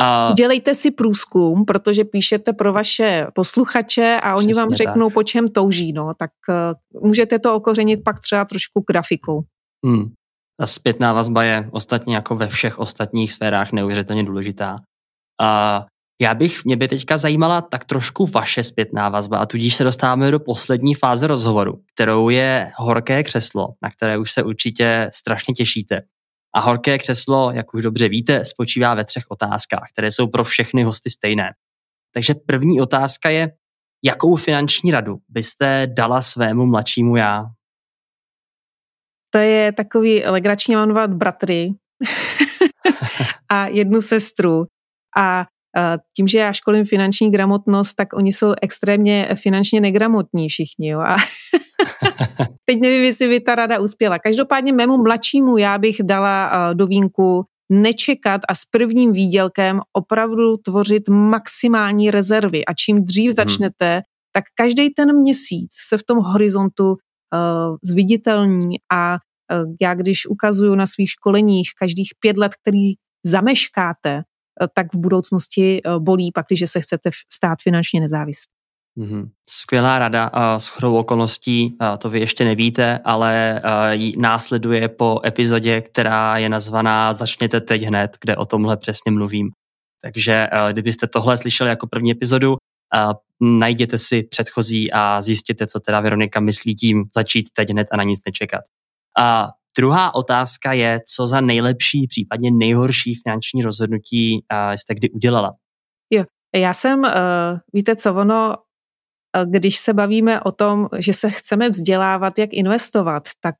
[0.00, 0.30] A...
[0.30, 5.14] Udělejte si průzkum, protože píšete pro vaše posluchače a oni vám řeknou, tak.
[5.14, 5.92] po čem touží.
[5.92, 9.42] No, tak uh, můžete to okořenit pak třeba trošku grafikou.
[9.86, 10.12] Hmm.
[10.60, 14.78] Ta zpětná vazba je ostatně jako ve všech ostatních sférách neuvěřitelně důležitá.
[15.40, 15.84] A
[16.20, 20.30] já bych, mě by teďka zajímala tak trošku vaše zpětná vazba a tudíž se dostáváme
[20.30, 26.02] do poslední fáze rozhovoru, kterou je horké křeslo, na které už se určitě strašně těšíte.
[26.54, 30.82] A horké křeslo, jak už dobře víte, spočívá ve třech otázkách, které jsou pro všechny
[30.82, 31.50] hosty stejné.
[32.14, 33.52] Takže první otázka je,
[34.04, 37.44] jakou finanční radu byste dala svému mladšímu já?
[39.30, 41.70] To je takový legrační, mám dva bratry
[43.48, 44.66] a jednu sestru.
[45.16, 45.44] A
[46.16, 50.88] tím, že já školím finanční gramotnost, tak oni jsou extrémně finančně negramotní všichni.
[50.88, 51.00] Jo?
[51.00, 51.16] A
[52.64, 54.18] teď nevím, jestli by ta rada uspěla.
[54.18, 61.08] Každopádně mému mladšímu já bych dala do vínku nečekat a s prvním výdělkem opravdu tvořit
[61.08, 62.64] maximální rezervy.
[62.64, 63.32] A čím dřív hmm.
[63.32, 64.02] začnete,
[64.32, 66.96] tak každý ten měsíc se v tom horizontu uh,
[67.84, 72.92] zviditelní a uh, já když ukazuju na svých školeních každých pět let, který
[73.26, 74.22] zameškáte,
[74.74, 78.52] tak v budoucnosti eh, bolí pak, když se chcete stát finančně nezávislí.
[78.98, 79.28] Mm-hmm.
[79.50, 80.30] Skvělá rada.
[80.58, 83.62] S chodou okolností, to vy ještě nevíte, ale
[84.16, 89.50] následuje po epizodě, která je nazvaná Začněte teď hned, kde o tomhle přesně mluvím.
[90.02, 92.56] Takže kdybyste tohle slyšeli jako první epizodu,
[93.40, 98.02] najděte si předchozí a zjistěte, co teda Veronika myslí tím začít teď hned a na
[98.02, 98.60] nic nečekat.
[99.18, 99.48] A
[99.78, 105.52] Druhá otázka je, co za nejlepší, případně nejhorší finanční rozhodnutí uh, jste kdy udělala?
[106.10, 106.24] Jo,
[106.54, 107.10] já jsem, uh,
[107.72, 113.28] víte co, ono, uh, když se bavíme o tom, že se chceme vzdělávat, jak investovat,
[113.40, 113.56] tak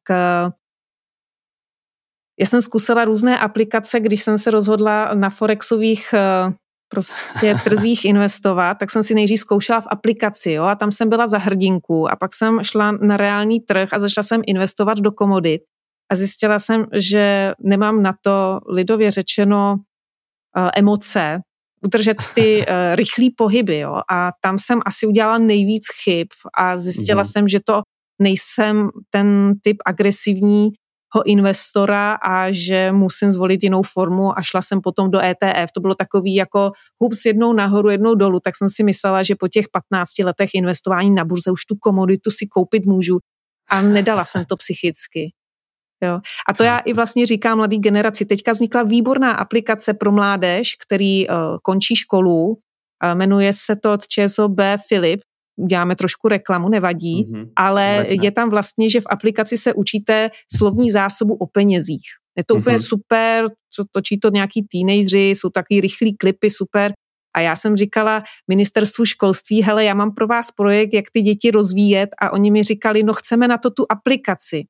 [2.41, 6.15] já jsem zkusila různé aplikace, když jsem se rozhodla na Forexových
[6.89, 11.27] prostě trzích investovat, tak jsem si nejdřív zkoušela v aplikaci jo, a tam jsem byla
[11.27, 15.63] za hrdinku a pak jsem šla na reálný trh a začala jsem investovat do komodit
[16.13, 19.77] a zjistila jsem, že nemám na to lidově řečeno
[20.57, 21.41] uh, emoce,
[21.85, 23.79] udržet ty uh, rychlé pohyby.
[23.79, 24.01] Jo?
[24.11, 26.29] A tam jsem asi udělala nejvíc chyb
[26.59, 27.29] a zjistila mm.
[27.29, 27.83] jsem, že to
[28.23, 30.71] nejsem ten typ agresivní
[31.25, 35.73] investora a že musím zvolit jinou formu a šla jsem potom do ETF.
[35.75, 39.49] To bylo takový jako hups jednou nahoru, jednou dolů, tak jsem si myslela, že po
[39.49, 43.19] těch 15 letech investování na burze už tu komoditu si koupit můžu
[43.71, 45.31] a nedala jsem to psychicky.
[46.05, 46.21] Jo.
[46.49, 48.25] A to já i vlastně říkám mladý generaci.
[48.25, 52.55] Teďka vznikla výborná aplikace pro mládež, který uh, končí školu, uh,
[53.15, 55.21] jmenuje se to od ČSOB Filip,
[55.69, 57.51] děláme trošku reklamu, nevadí, mm-hmm.
[57.57, 62.07] ale je tam vlastně, že v aplikaci se učíte slovní zásobu o penězích.
[62.39, 62.61] Je to mm-hmm.
[62.61, 66.93] úplně super, co točí to nějaký teenageři, jsou takový rychlí klipy, super.
[67.37, 71.51] A já jsem říkala ministerstvu školství, hele, já mám pro vás projekt, jak ty děti
[71.51, 74.65] rozvíjet a oni mi říkali, no chceme na to tu aplikaci.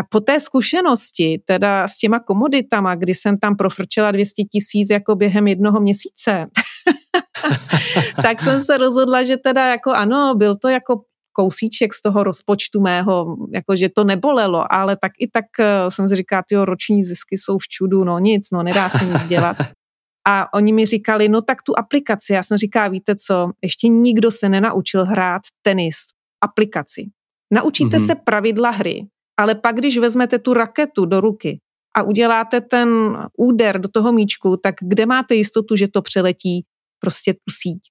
[0.00, 5.14] A po té zkušenosti, teda s těma komoditama, kdy jsem tam profrčela 200 tisíc jako
[5.14, 6.46] během jednoho měsíce,
[8.22, 11.00] tak jsem se rozhodla, že teda jako ano, byl to jako
[11.32, 16.08] kousíček z toho rozpočtu mého, jako že to nebolelo, ale tak i tak eh, jsem
[16.08, 19.56] si říkala, ty roční zisky jsou v čudu, no nic, no nedá se nic dělat.
[20.28, 22.32] A oni mi říkali, no tak tu aplikaci.
[22.32, 25.96] Já jsem říkala, víte co, ještě nikdo se nenaučil hrát tenis
[26.44, 27.10] aplikaci.
[27.52, 28.06] Naučíte mm-hmm.
[28.06, 29.06] se pravidla hry,
[29.40, 31.60] ale pak, když vezmete tu raketu do ruky
[31.96, 36.64] a uděláte ten úder do toho míčku, tak kde máte jistotu, že to přeletí
[37.00, 37.82] prostě tu síť?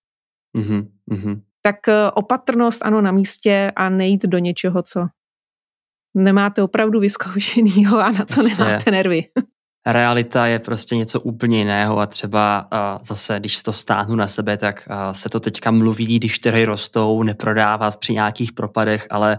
[0.57, 1.41] Mm-hmm.
[1.61, 5.07] Tak eh, opatrnost ano na místě a nejít do něčeho, co
[6.13, 9.25] nemáte opravdu vyzkoušenýho a na co prostě nemáte nervy.
[9.85, 14.57] Realita je prostě něco úplně jiného a třeba uh, zase, když to stáhnu na sebe,
[14.57, 19.37] tak uh, se to teďka mluví, když trhy rostou, neprodávat při nějakých propadech, ale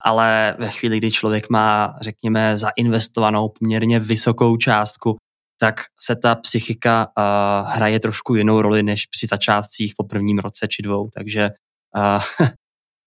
[0.00, 5.16] ale ve chvíli, kdy člověk má, řekněme, zainvestovanou poměrně vysokou částku,
[5.60, 10.68] tak se ta psychika uh, hraje trošku jinou roli než při začátcích po prvním roce
[10.68, 11.50] či dvou, takže
[11.96, 12.48] uh,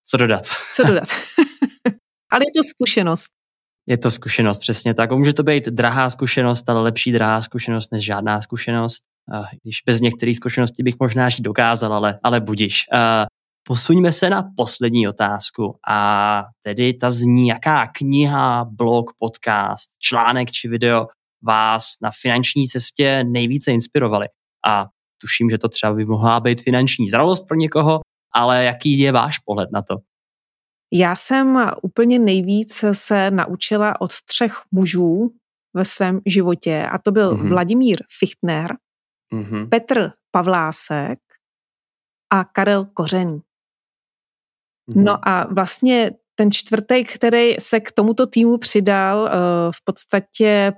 [0.05, 0.47] co dodat?
[0.73, 1.09] Co dodat?
[2.31, 3.27] ale je to zkušenost.
[3.87, 5.11] Je to zkušenost, přesně tak.
[5.11, 9.03] Může to být drahá zkušenost, ale lepší drahá zkušenost než žádná zkušenost.
[9.33, 12.85] Uh, když bez některých zkušeností bych možná až dokázal, ale, ale budíš.
[12.93, 13.25] Uh,
[13.71, 20.67] Posuňme se na poslední otázku a tedy ta zní, jaká kniha, blog, podcast, článek či
[20.67, 21.07] video
[21.41, 24.27] vás na finanční cestě nejvíce inspirovali.
[24.67, 24.85] A
[25.21, 27.99] tuším, že to třeba by mohla být finanční zralost pro někoho,
[28.35, 29.95] ale jaký je váš pohled na to?
[30.93, 35.31] Já jsem úplně nejvíc se naučila od třech mužů
[35.73, 37.49] ve svém životě a to byl mm-hmm.
[37.49, 38.75] Vladimír Fichtner,
[39.33, 39.69] mm-hmm.
[39.69, 41.19] Petr Pavlásek
[42.33, 43.41] a Karel Kořený.
[44.95, 45.03] Mhm.
[45.03, 49.31] No a vlastně ten čtvrtek, který se k tomuto týmu přidal, eh,
[49.75, 50.73] v podstatě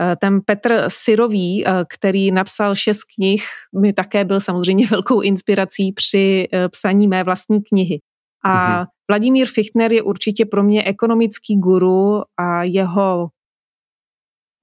[0.00, 3.44] eh, ten Petr Syrový, eh, který napsal šest knih,
[3.80, 8.00] mi také byl samozřejmě velkou inspirací při psaní mé vlastní knihy.
[8.44, 8.86] A mm-hmm.
[9.10, 13.28] Vladimír Fichtner je určitě pro mě ekonomický guru a jeho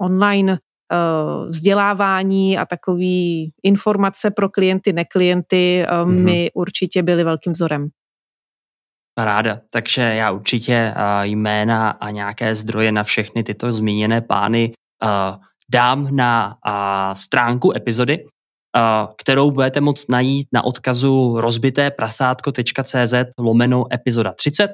[0.02, 0.60] online
[1.50, 6.24] vzdělávání a takový informace pro klienty, neklienty mm-hmm.
[6.24, 7.90] mi určitě byly velkým vzorem.
[9.18, 9.60] Ráda.
[9.70, 14.74] Takže já určitě jména a nějaké zdroje na všechny tyto zmíněné pány
[15.72, 16.58] dám na
[17.14, 18.26] stránku epizody,
[19.18, 24.72] kterou budete moct najít na odkazu rozbité-prasátko.cz lomeno epizoda 30.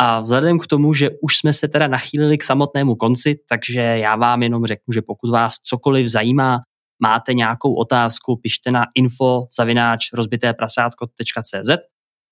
[0.00, 4.16] A vzhledem k tomu, že už jsme se teda nachýlili k samotnému konci, takže já
[4.16, 6.60] vám jenom řeknu, že pokud vás cokoliv zajímá,
[7.02, 11.76] máte nějakou otázku, pište na info zavináč rozbité-prasátko.cz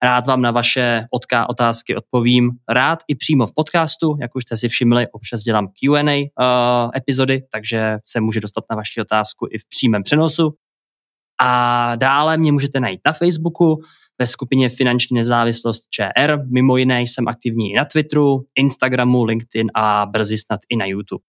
[0.03, 2.51] Rád vám na vaše odká otázky odpovím.
[2.69, 7.43] Rád i přímo v podcastu, jak už jste si všimli, občas dělám Q&A uh, epizody,
[7.53, 10.55] takže se může dostat na vaši otázku i v přímém přenosu.
[11.41, 13.83] A dále mě můžete najít na Facebooku,
[14.19, 16.39] ve skupině Finanční nezávislost ČR.
[16.47, 21.25] Mimo jiné jsem aktivní i na Twitteru, Instagramu, LinkedIn a brzy snad i na YouTube.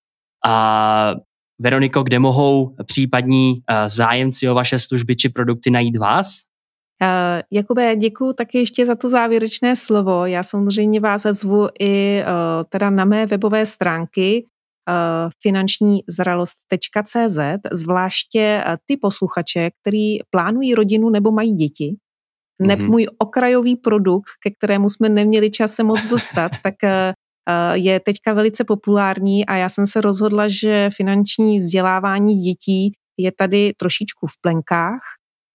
[0.45, 1.13] A
[1.59, 6.52] Veroniko, kde mohou případní uh, zájemci o vaše služby či produkty najít vás?
[7.03, 10.25] Uh, Jakube, děkuji taky ještě za to závěrečné slovo.
[10.25, 17.39] Já samozřejmě vás zvu i uh, teda na mé webové stránky uh, finanční zralost.cz,
[17.71, 21.85] zvláště ty posluchače, který plánují rodinu nebo mají děti.
[21.85, 22.67] Mm-hmm.
[22.67, 26.75] Neb můj okrajový produkt, ke kterému jsme neměli čas se moc dostat, tak
[27.73, 33.73] je teďka velice populární a já jsem se rozhodla, že finanční vzdělávání dětí je tady
[33.77, 35.01] trošičku v plenkách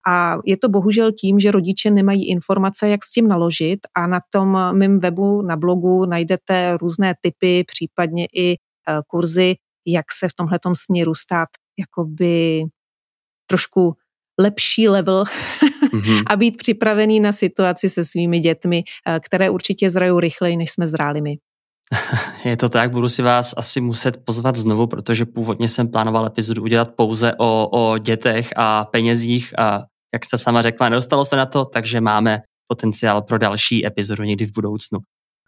[0.09, 4.21] A je to bohužel tím, že rodiče nemají informace, jak s tím naložit a na
[4.31, 9.55] tom mém webu, na blogu najdete různé typy, případně i eh, kurzy,
[9.87, 11.49] jak se v tomhle směru stát
[11.79, 12.65] jakoby
[13.47, 13.97] trošku
[14.41, 16.23] lepší level mm-hmm.
[16.31, 20.87] a být připravený na situaci se svými dětmi, eh, které určitě zrajou rychleji, než jsme
[20.87, 21.39] zráli my.
[22.45, 26.63] Je to tak, budu si vás asi muset pozvat znovu, protože původně jsem plánoval epizodu
[26.63, 29.85] udělat pouze o, o dětech a penězích a
[30.15, 34.47] jak jste sama řekla, nedostalo se na to, takže máme potenciál pro další epizodu někdy
[34.47, 34.99] v budoucnu.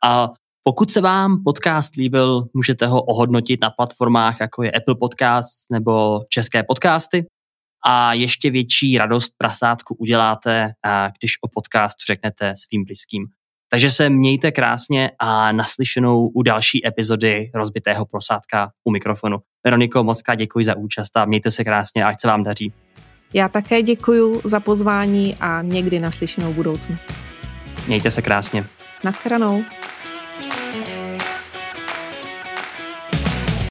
[0.04, 0.28] A
[0.62, 6.20] pokud se vám podcast líbil, můžete ho ohodnotit na platformách, jako je Apple Podcasts nebo
[6.28, 7.26] České podcasty.
[7.86, 10.72] A ještě větší radost prasátku uděláte,
[11.18, 13.26] když o podcastu řeknete svým blízkým.
[13.70, 19.38] Takže se mějte krásně a naslyšenou u další epizody rozbitého prosátka u mikrofonu.
[19.64, 22.72] Veroniko, moc děkuji za účast a mějte se krásně ať se vám daří.
[23.34, 26.96] Já také děkuji za pozvání a někdy naslyšenou budoucnu.
[27.86, 28.64] Mějte se krásně.
[29.04, 29.64] Naschranou.